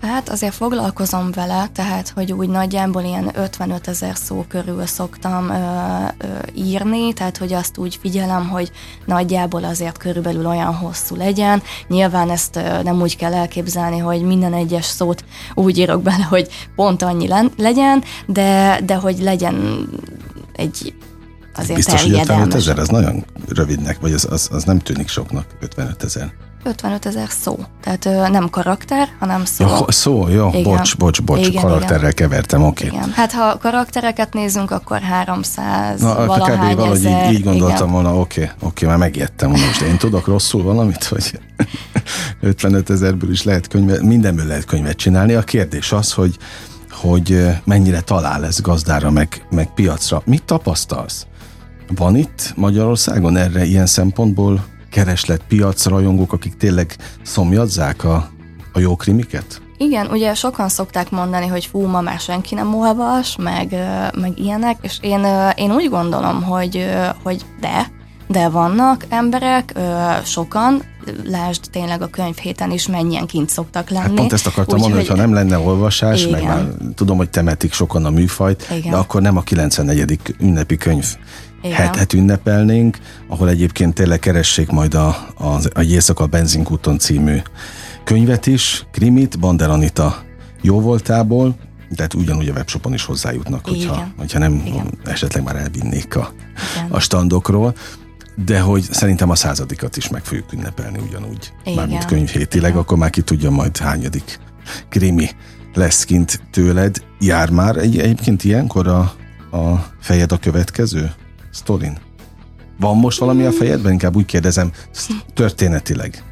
Hát 0.00 0.28
azért 0.28 0.54
foglalkozom 0.54 1.30
vele, 1.30 1.68
tehát 1.72 2.08
hogy 2.08 2.32
úgy 2.32 2.48
nagyjából 2.48 3.02
ilyen 3.02 3.30
55 3.34 3.88
ezer 3.88 4.16
szó 4.16 4.44
körül 4.48 4.86
szoktam 4.86 5.50
ö, 5.50 5.54
ö, 6.18 6.26
írni, 6.54 7.12
tehát 7.12 7.36
hogy 7.36 7.52
azt 7.52 7.78
úgy 7.78 7.98
figyelem, 8.00 8.48
hogy 8.48 8.70
nagyjából 9.04 9.64
azért 9.64 9.98
körülbelül 9.98 10.46
olyan 10.46 10.74
hosszú 10.74 11.16
legyen. 11.16 11.62
Nyilván 11.88 12.30
ezt 12.30 12.56
ö, 12.56 12.82
nem 12.82 13.00
úgy 13.00 13.16
kell 13.16 13.34
elképzelni, 13.34 13.98
hogy 13.98 14.22
minden 14.22 14.54
egyes 14.54 14.84
szót 14.84 15.24
úgy 15.54 15.78
írok 15.78 16.02
bele, 16.02 16.24
hogy 16.24 16.48
pont 16.74 17.02
annyi 17.02 17.28
legyen, 17.56 18.02
de, 18.26 18.80
de 18.84 18.94
hogy 18.94 19.18
legyen 19.18 19.88
egy 20.52 20.94
azért 21.54 21.76
Biztos, 21.76 22.02
hogy 22.02 22.12
55 22.12 22.54
ezer, 22.54 22.78
ez 22.78 22.88
nagyon 22.88 23.24
rövidnek, 23.48 24.00
vagy 24.00 24.12
az, 24.12 24.26
az, 24.30 24.48
az 24.52 24.64
nem 24.64 24.78
tűnik 24.78 25.08
soknak, 25.08 25.46
55 25.60 26.02
ezer. 26.02 26.32
55 26.66 27.06
ezer 27.06 27.28
szó. 27.28 27.58
Tehát 27.82 28.30
nem 28.30 28.50
karakter, 28.50 29.08
hanem 29.18 29.44
szó. 29.44 29.66
Jó, 29.66 29.84
szó, 29.88 30.28
jó, 30.28 30.48
igen. 30.48 30.62
bocs, 30.62 30.96
bocs, 30.96 31.22
bocs, 31.22 31.46
igen, 31.46 31.62
karakterrel 31.62 31.98
igen. 31.98 32.12
kevertem, 32.12 32.62
oké. 32.64 32.86
Okay. 32.86 32.98
Igen. 32.98 33.12
Hát 33.12 33.32
ha 33.32 33.58
karaktereket 33.58 34.32
nézünk, 34.32 34.70
akkor 34.70 35.00
300 35.00 36.00
Na, 36.00 36.26
valahány 36.26 36.72
kb. 36.72 36.78
valahogy 36.78 37.04
így, 37.04 37.32
így 37.32 37.44
gondoltam 37.44 37.88
igen. 37.88 37.90
volna, 37.90 38.18
oké, 38.18 38.42
okay, 38.42 38.54
oké, 38.54 38.66
okay, 38.66 38.88
már 38.88 38.98
megijedtem, 38.98 39.50
most 39.50 39.80
én 39.80 39.98
tudok 39.98 40.26
rosszul 40.26 40.62
valamit, 40.62 41.04
hogy 41.04 41.40
55 42.40 42.90
ezerből 42.90 43.30
is 43.30 43.42
lehet 43.42 43.68
könyvet, 43.68 44.02
mindenből 44.02 44.46
lehet 44.46 44.64
könyvet 44.64 44.96
csinálni. 44.96 45.32
A 45.32 45.42
kérdés 45.42 45.92
az, 45.92 46.12
hogy 46.12 46.36
hogy 46.90 47.46
mennyire 47.64 48.00
talál 48.00 48.44
ez 48.44 48.60
gazdára, 48.60 49.10
meg, 49.10 49.46
meg 49.50 49.74
piacra. 49.74 50.22
Mit 50.24 50.42
tapasztalsz? 50.42 51.26
Van 51.96 52.16
itt 52.16 52.52
Magyarországon 52.56 53.36
erre 53.36 53.64
ilyen 53.64 53.86
szempontból 53.86 54.64
kereslet, 54.96 55.40
piac 55.48 55.86
rajongók, 55.86 56.32
akik 56.32 56.56
tényleg 56.56 56.96
szomjazzák 57.22 58.04
a, 58.04 58.30
a 58.72 58.78
jó 58.78 58.96
krimiket? 58.96 59.60
Igen, 59.78 60.06
ugye 60.06 60.34
sokan 60.34 60.68
szokták 60.68 61.10
mondani, 61.10 61.46
hogy 61.46 61.66
fú, 61.66 61.86
ma 61.86 62.00
már 62.00 62.18
senki 62.18 62.54
nem 62.54 62.74
olvas, 62.74 63.36
meg, 63.36 63.76
meg 64.20 64.38
ilyenek, 64.38 64.76
és 64.80 64.98
én, 65.00 65.26
én 65.56 65.72
úgy 65.72 65.88
gondolom, 65.88 66.42
hogy, 66.42 66.86
hogy 67.22 67.44
de, 67.60 67.90
de 68.26 68.48
vannak 68.48 69.04
emberek, 69.08 69.74
sokan, 70.24 70.82
lásd 71.24 71.70
tényleg 71.70 72.02
a 72.02 72.06
könyvhéten 72.06 72.70
is 72.70 72.88
mennyien 72.88 73.26
kint 73.26 73.48
szoktak 73.48 73.90
lenni. 73.90 74.06
Hát 74.06 74.14
pont 74.14 74.32
ezt 74.32 74.46
akartam 74.46 74.74
Úgy, 74.74 74.80
mondani, 74.80 75.06
hogy 75.06 75.16
ha 75.16 75.22
nem 75.22 75.34
lenne 75.34 75.58
olvasás, 75.58 76.24
igen. 76.24 76.32
meg 76.32 76.42
már 76.48 76.66
tudom, 76.94 77.16
hogy 77.16 77.30
temetik 77.30 77.72
sokan 77.72 78.04
a 78.04 78.10
műfajt, 78.10 78.66
igen. 78.70 78.90
de 78.90 78.96
akkor 78.96 79.22
nem 79.22 79.36
a 79.36 79.42
94. 79.42 80.20
ünnepi 80.38 80.76
könyv 80.76 81.16
hetet 81.62 82.12
ünnepelnénk, 82.12 82.98
ahol 83.28 83.48
egyébként 83.48 83.94
tényleg 83.94 84.18
keressék 84.18 84.70
majd 84.70 84.94
a, 84.94 85.06
a, 85.36 85.60
a 85.72 85.80
Éjszaka 85.80 86.26
benzinkúton 86.26 86.98
című 86.98 87.38
könyvet 88.04 88.46
is, 88.46 88.86
krimit, 88.90 89.38
Banderanita 89.38 90.22
jó 90.62 90.80
voltából, 90.80 91.56
tehát 91.94 92.14
ugyanúgy 92.14 92.48
a 92.48 92.52
webshopon 92.52 92.92
is 92.94 93.04
hozzájutnak, 93.04 93.66
hogyha, 93.66 94.08
hogyha 94.16 94.38
nem 94.38 94.62
Igen. 94.66 94.98
esetleg 95.04 95.42
már 95.42 95.56
elvinnék 95.56 96.16
a, 96.16 96.32
a 96.88 97.00
standokról 97.00 97.74
de 98.44 98.60
hogy 98.60 98.82
szerintem 98.82 99.30
a 99.30 99.34
századikat 99.34 99.96
is 99.96 100.08
meg 100.08 100.24
fogjuk 100.24 100.52
ünnepelni 100.52 100.98
ugyanúgy, 101.08 101.52
Igen. 101.64 101.74
mármint 101.74 102.04
könyvhétileg, 102.04 102.70
Igen. 102.70 102.82
akkor 102.82 102.98
már 102.98 103.10
ki 103.10 103.20
tudja 103.20 103.50
majd 103.50 103.76
hányadik 103.76 104.38
krimi 104.88 105.28
lesz 105.74 106.04
kint 106.04 106.40
tőled. 106.50 107.02
Jár 107.20 107.50
már 107.50 107.76
egy, 107.76 107.98
egyébként 107.98 108.44
ilyenkor 108.44 108.86
a, 108.86 108.98
a 109.56 109.86
fejed 110.00 110.32
a 110.32 110.38
következő 110.38 111.12
sztorin? 111.56 111.98
Van 112.80 112.96
most 112.96 113.18
valami 113.18 113.44
a 113.44 113.52
fejedben? 113.52 113.92
Inkább 113.92 114.16
úgy 114.16 114.24
kérdezem, 114.24 114.72
történetileg. 115.34 116.22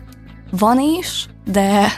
Van 0.51 0.81
is, 0.81 1.27
de 1.45 1.93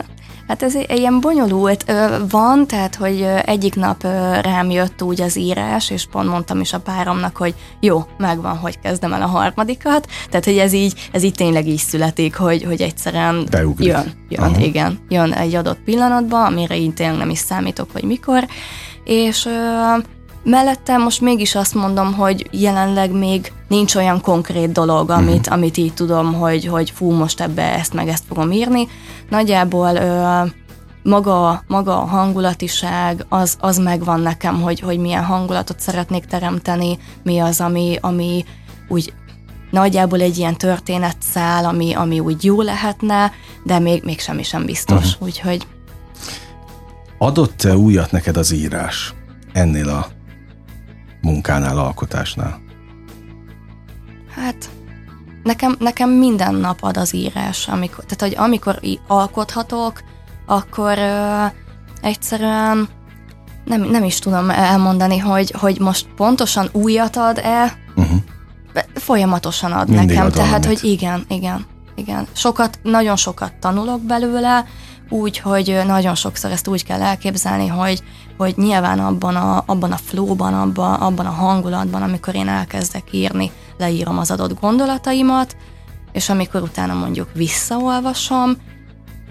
Hát 0.46 0.62
ez 0.62 0.74
ilyen 0.74 1.20
bonyolult 1.20 1.92
van, 2.30 2.66
tehát 2.66 2.94
hogy 2.94 3.26
egyik 3.44 3.74
nap 3.74 4.02
rám 4.42 4.70
jött 4.70 5.02
úgy 5.02 5.20
az 5.20 5.38
írás, 5.38 5.90
és 5.90 6.06
pont 6.10 6.28
mondtam 6.28 6.60
is 6.60 6.72
a 6.72 6.80
páromnak, 6.80 7.36
hogy 7.36 7.54
jó, 7.80 8.04
megvan, 8.18 8.56
hogy 8.56 8.78
kezdem 8.80 9.12
el 9.12 9.22
a 9.22 9.26
harmadikat, 9.26 10.06
tehát 10.28 10.44
hogy 10.44 10.58
ez 10.58 10.72
így, 10.72 11.08
ez 11.12 11.22
így 11.22 11.34
tényleg 11.34 11.68
így 11.68 11.78
születik, 11.78 12.36
hogy, 12.36 12.62
hogy 12.62 12.80
egyszerűen 12.80 13.46
Beugrik. 13.50 13.88
jön, 13.88 14.12
jön, 14.28 14.42
Aha. 14.44 14.60
igen, 14.60 14.98
jön 15.08 15.32
egy 15.32 15.54
adott 15.54 15.80
pillanatban, 15.84 16.44
amire 16.44 16.76
így 16.76 16.94
tényleg 16.94 17.18
nem 17.18 17.30
is 17.30 17.38
számítok, 17.38 17.88
hogy 17.92 18.04
mikor, 18.04 18.46
és 19.04 19.48
Mellette 20.48 20.96
most 20.96 21.20
mégis 21.20 21.54
azt 21.54 21.74
mondom, 21.74 22.14
hogy 22.14 22.48
jelenleg 22.50 23.12
még 23.12 23.52
nincs 23.68 23.94
olyan 23.94 24.20
konkrét 24.20 24.72
dolog, 24.72 25.10
amit, 25.10 25.50
mm. 25.50 25.52
amit 25.52 25.76
így 25.76 25.94
tudom, 25.94 26.34
hogy, 26.34 26.66
hogy 26.66 26.90
fú, 26.90 27.10
most 27.10 27.40
ebbe 27.40 27.62
ezt 27.62 27.92
meg 27.92 28.08
ezt 28.08 28.24
fogom 28.28 28.52
írni. 28.52 28.88
Nagyjából 29.28 29.94
ö, 29.94 30.42
maga, 31.02 31.62
maga 31.66 32.00
a 32.02 32.04
hangulatiság, 32.04 33.26
az, 33.28 33.56
az 33.60 33.78
megvan 33.78 34.20
nekem, 34.20 34.62
hogy, 34.62 34.80
hogy 34.80 34.98
milyen 34.98 35.24
hangulatot 35.24 35.80
szeretnék 35.80 36.24
teremteni, 36.24 36.98
mi 37.22 37.38
az, 37.38 37.60
ami, 37.60 37.98
ami 38.00 38.44
úgy 38.88 39.12
nagyjából 39.70 40.20
egy 40.20 40.38
ilyen 40.38 40.56
történetszál, 40.56 41.64
ami, 41.64 41.92
ami 41.92 42.20
úgy 42.20 42.44
jó 42.44 42.62
lehetne, 42.62 43.32
de 43.64 43.78
még, 43.78 44.02
még 44.04 44.20
semmi 44.20 44.42
sem 44.42 44.64
biztos, 44.64 45.04
uh-huh. 45.04 45.22
úgyhogy... 45.28 45.66
Adott-e 47.18 47.76
újat 47.76 48.10
neked 48.10 48.36
az 48.36 48.52
írás 48.52 49.14
ennél 49.52 49.88
a 49.88 50.15
munkánál, 51.20 51.78
alkotásnál? 51.78 52.60
Hát 54.34 54.70
nekem, 55.42 55.76
nekem 55.78 56.10
minden 56.10 56.54
nap 56.54 56.82
ad 56.82 56.96
az 56.96 57.14
írás, 57.14 57.68
amikor, 57.68 58.04
tehát 58.04 58.20
hogy 58.20 58.44
amikor 58.44 58.80
alkothatok, 59.06 60.02
akkor 60.46 60.98
ö, 60.98 61.44
egyszerűen 62.00 62.88
nem, 63.64 63.80
nem 63.80 64.04
is 64.04 64.18
tudom 64.18 64.50
elmondani, 64.50 65.18
hogy, 65.18 65.54
hogy 65.58 65.80
most 65.80 66.06
pontosan 66.16 66.68
újat 66.72 67.16
ad-e, 67.16 67.78
uh-huh. 67.96 68.18
folyamatosan 68.94 69.72
ad 69.72 69.88
Mindig 69.88 70.08
nekem, 70.08 70.26
ad 70.26 70.32
tehát 70.32 70.64
hogy 70.64 70.84
igen, 70.84 71.24
igen, 71.28 71.66
igen. 71.94 72.26
Sokat, 72.32 72.78
nagyon 72.82 73.16
sokat 73.16 73.54
tanulok 73.54 74.00
belőle, 74.00 74.64
úgy, 75.08 75.38
hogy 75.38 75.80
nagyon 75.86 76.14
sokszor 76.14 76.50
ezt 76.50 76.68
úgy 76.68 76.84
kell 76.84 77.02
elképzelni, 77.02 77.66
hogy, 77.66 78.02
hogy 78.36 78.54
nyilván 78.56 78.98
abban 78.98 79.36
a, 79.36 79.62
abban 79.66 79.92
a 79.92 79.96
flowban, 79.96 80.54
abban, 80.54 80.94
abban 80.94 81.26
a 81.26 81.30
hangulatban, 81.30 82.02
amikor 82.02 82.34
én 82.34 82.48
elkezdek 82.48 83.12
írni, 83.12 83.50
leírom 83.78 84.18
az 84.18 84.30
adott 84.30 84.60
gondolataimat, 84.60 85.56
és 86.12 86.28
amikor 86.28 86.62
utána 86.62 86.94
mondjuk 86.94 87.28
visszaolvasom, 87.34 88.56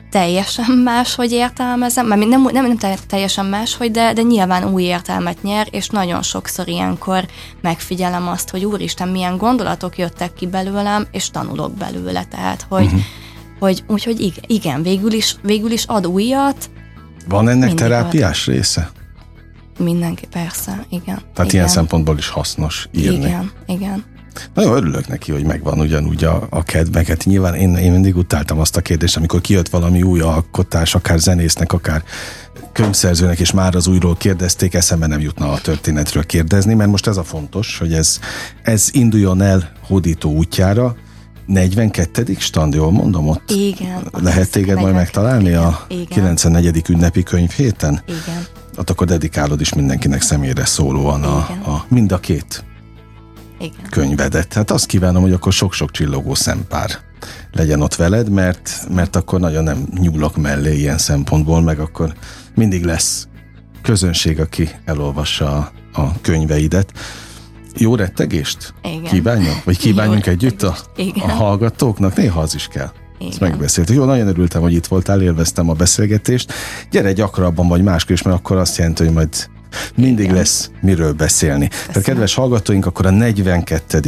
teljesen 0.10 0.72
más, 0.72 1.16
hogy 1.16 1.32
értelmezem, 1.32 2.08
mert 2.08 2.26
nem, 2.26 2.42
nem, 2.52 2.66
nem 2.66 2.98
teljesen 3.08 3.46
más, 3.46 3.76
hogy 3.76 3.92
de, 3.92 4.14
de 4.14 4.22
nyilván 4.22 4.74
új 4.74 4.84
értelmet 4.84 5.44
nyer, 5.44 5.68
és 5.72 5.90
nagyon 5.90 6.22
sokszor 6.22 6.68
ilyenkor 6.68 7.26
megfigyelem 7.62 8.28
azt, 8.28 8.50
hogy 8.50 8.66
úristen, 8.66 9.08
milyen 9.08 9.38
gondolatok 9.38 9.98
jöttek 9.98 10.34
ki 10.34 10.48
belőlem, 10.48 11.08
és 11.12 11.30
tanulok 11.30 11.74
belőle, 11.74 12.24
tehát, 12.24 12.66
hogy, 12.70 12.86
uh-huh 12.86 13.02
hogy 13.60 13.84
úgyhogy 13.88 14.20
igen, 14.20 14.44
igen 14.48 14.84
végül, 14.84 15.14
is, 15.14 15.36
végül 15.42 15.72
is 15.72 15.86
ad 15.86 16.08
újat. 16.08 16.70
Van 17.28 17.50
ennek 17.50 17.74
terápiás 17.74 18.48
ad. 18.48 18.54
része? 18.54 18.92
Mindenki, 19.80 20.28
persze, 20.32 20.86
igen. 20.90 21.16
Tehát 21.16 21.38
igen. 21.38 21.50
ilyen 21.52 21.68
szempontból 21.68 22.18
is 22.18 22.28
hasznos 22.28 22.90
írni. 22.92 23.16
Igen, 23.16 23.52
igen. 23.66 24.04
Nagyon 24.54 24.76
örülök 24.76 25.08
neki, 25.08 25.32
hogy 25.32 25.44
megvan 25.44 25.80
ugyanúgy 25.80 26.24
a, 26.24 26.48
a 26.50 26.64
kedveket. 26.64 27.26
Nyilván 27.26 27.54
én, 27.54 27.76
én 27.76 27.92
mindig 27.92 28.16
utáltam 28.16 28.60
azt 28.60 28.78
a 28.78 28.82
kérdést, 28.82 29.18
amikor 29.18 29.42
kijött 29.42 29.70
valami 29.70 30.02
új 30.02 30.20
alkotás, 30.20 30.96
akár 30.96 31.20
zenésznek, 31.20 31.74
akár 31.74 32.04
könyvszerzőnek, 32.72 33.40
és 33.40 33.52
már 33.52 33.76
az 33.76 33.88
újról 33.88 34.16
kérdezték, 34.18 34.74
eszembe 34.74 35.08
nem 35.08 35.20
jutna 35.20 35.52
a 35.52 35.60
történetről 35.60 36.26
kérdezni, 36.26 36.74
mert 36.74 36.90
most 36.90 37.08
ez 37.08 37.18
a 37.18 37.24
fontos, 37.24 37.78
hogy 37.78 37.94
ez, 37.94 38.20
ez 38.62 38.90
induljon 38.92 39.42
el 39.42 39.72
hódító 39.88 40.32
útjára, 40.32 40.96
42. 41.46 42.36
stand, 42.40 42.74
jól 42.74 42.92
mondom 42.92 43.28
ott? 43.28 43.52
Igen. 43.52 44.08
Lehet 44.12 44.52
téged 44.52 44.80
majd 44.80 44.94
megtalálni 44.94 45.48
igen, 45.48 45.64
a 45.64 45.86
igen. 45.88 46.06
94. 46.06 46.90
ünnepi 46.90 47.24
könyv 47.24 47.50
héten? 47.50 48.02
Igen. 48.06 48.46
Ott 48.78 48.90
akkor 48.90 49.08
dedikálod 49.08 49.62
is 49.62 49.74
mindenkinek 49.74 50.22
személyre 50.22 50.66
szólóan 50.66 51.24
a, 51.24 51.38
a, 51.38 51.86
mind 51.88 52.12
a 52.12 52.20
két 52.20 52.64
igen. 53.60 53.90
könyvedet. 53.90 54.54
Hát 54.54 54.72
azt 54.72 54.86
kívánom, 54.86 55.22
hogy 55.22 55.34
akkor 55.34 55.54
sok-sok 55.54 55.92
csillogó 55.92 56.34
szempár 56.34 56.90
legyen 57.52 57.82
ott 57.82 57.96
veled, 57.96 58.30
mert, 58.30 58.88
mert 58.94 59.16
akkor 59.16 59.40
nagyon 59.40 59.64
nem 59.64 59.88
nyúlok 60.00 60.38
mellé 60.38 60.78
ilyen 60.78 60.98
szempontból, 60.98 61.62
meg 61.62 61.80
akkor 61.80 62.14
mindig 62.56 62.84
lesz 62.84 63.28
közönség, 63.82 64.40
aki 64.40 64.70
elolvassa 64.86 65.56
a, 65.56 65.72
a 66.02 66.22
könyveidet 66.22 66.92
jó 67.78 67.96
rettegést 67.96 68.74
Igen. 68.84 69.04
kívánjunk? 69.04 69.64
Vagy 69.64 69.78
kívánjunk 69.78 70.26
együtt 70.26 70.64
a, 70.64 70.76
a 71.16 71.30
hallgatóknak? 71.32 72.16
Néha 72.16 72.42
az 72.42 72.56
is 72.56 72.68
kell. 72.68 72.92
Igen. 73.18 73.32
Ezt 73.32 73.40
megbeszéltük. 73.40 73.96
Jó, 73.96 74.04
nagyon 74.04 74.28
örültem, 74.28 74.62
hogy 74.62 74.74
itt 74.74 74.86
voltál, 74.86 75.22
élveztem 75.22 75.70
a 75.70 75.74
beszélgetést. 75.74 76.54
Gyere 76.92 77.14
gyakrabban, 77.14 77.68
vagy 77.68 77.84
máskor 77.84 78.12
is, 78.12 78.22
mert 78.22 78.38
akkor 78.38 78.58
azt 78.58 78.78
jelenti, 78.78 79.04
hogy 79.04 79.14
majd 79.14 79.50
mindig 79.96 80.24
Igen. 80.24 80.36
lesz 80.36 80.72
miről 80.82 81.14
beszélni. 81.14 81.68
Köszönöm. 81.68 81.88
Tehát 81.88 82.04
kedves 82.04 82.34
hallgatóink, 82.34 82.86
akkor 82.86 83.06
a 83.06 83.10
42 83.10 84.00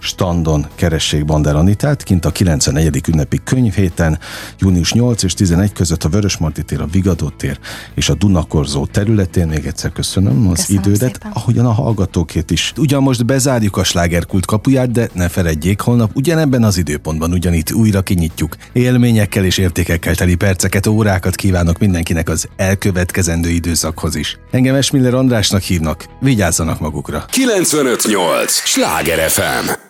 standon 0.00 0.66
keressék 0.74 1.24
Banderanitát, 1.24 2.02
kint 2.02 2.24
a 2.24 2.30
94. 2.30 3.08
ünnepi 3.08 3.40
könyvhéten, 3.44 4.18
június 4.58 4.92
8 4.92 5.22
és 5.22 5.34
11 5.34 5.72
között 5.72 6.04
a 6.04 6.08
Vörösmarty 6.08 6.60
tér, 6.60 6.80
a 6.80 6.86
Vigadó 6.86 7.28
tér 7.28 7.58
és 7.94 8.08
a 8.08 8.14
Dunakorzó 8.14 8.86
területén. 8.86 9.46
Még 9.46 9.66
egyszer 9.66 9.92
köszönöm 9.92 10.48
az 10.48 10.56
köszönöm 10.56 10.82
idődet, 10.82 11.12
szépen. 11.12 11.30
ahogyan 11.32 11.66
a 11.66 11.72
hallgatókét 11.72 12.50
is. 12.50 12.72
Ugyan 12.76 13.02
most 13.02 13.26
bezárjuk 13.26 13.76
a 13.76 13.84
slágerkult 13.84 14.46
kapuját, 14.46 14.90
de 14.90 15.08
ne 15.12 15.28
feledjék, 15.28 15.80
holnap 15.80 16.10
ugyanebben 16.14 16.62
az 16.62 16.76
időpontban 16.76 17.32
ugyanitt 17.32 17.72
újra 17.72 18.02
kinyitjuk. 18.02 18.56
Élményekkel 18.72 19.44
és 19.44 19.58
értékekkel 19.58 20.14
teli 20.14 20.34
perceket, 20.34 20.86
órákat 20.86 21.34
kívánok 21.34 21.78
mindenkinek 21.78 22.28
az 22.28 22.48
elkövetkezendő 22.56 23.48
időszakhoz 23.48 24.14
is. 24.14 24.38
Engem 24.50 24.74
Esmiller 24.74 25.14
Andrásnak 25.14 25.62
hívnak, 25.62 26.04
vigyázzanak 26.20 26.80
magukra. 26.80 27.24
958! 27.30 28.52
Sláger 28.52 29.30
FM! 29.30 29.88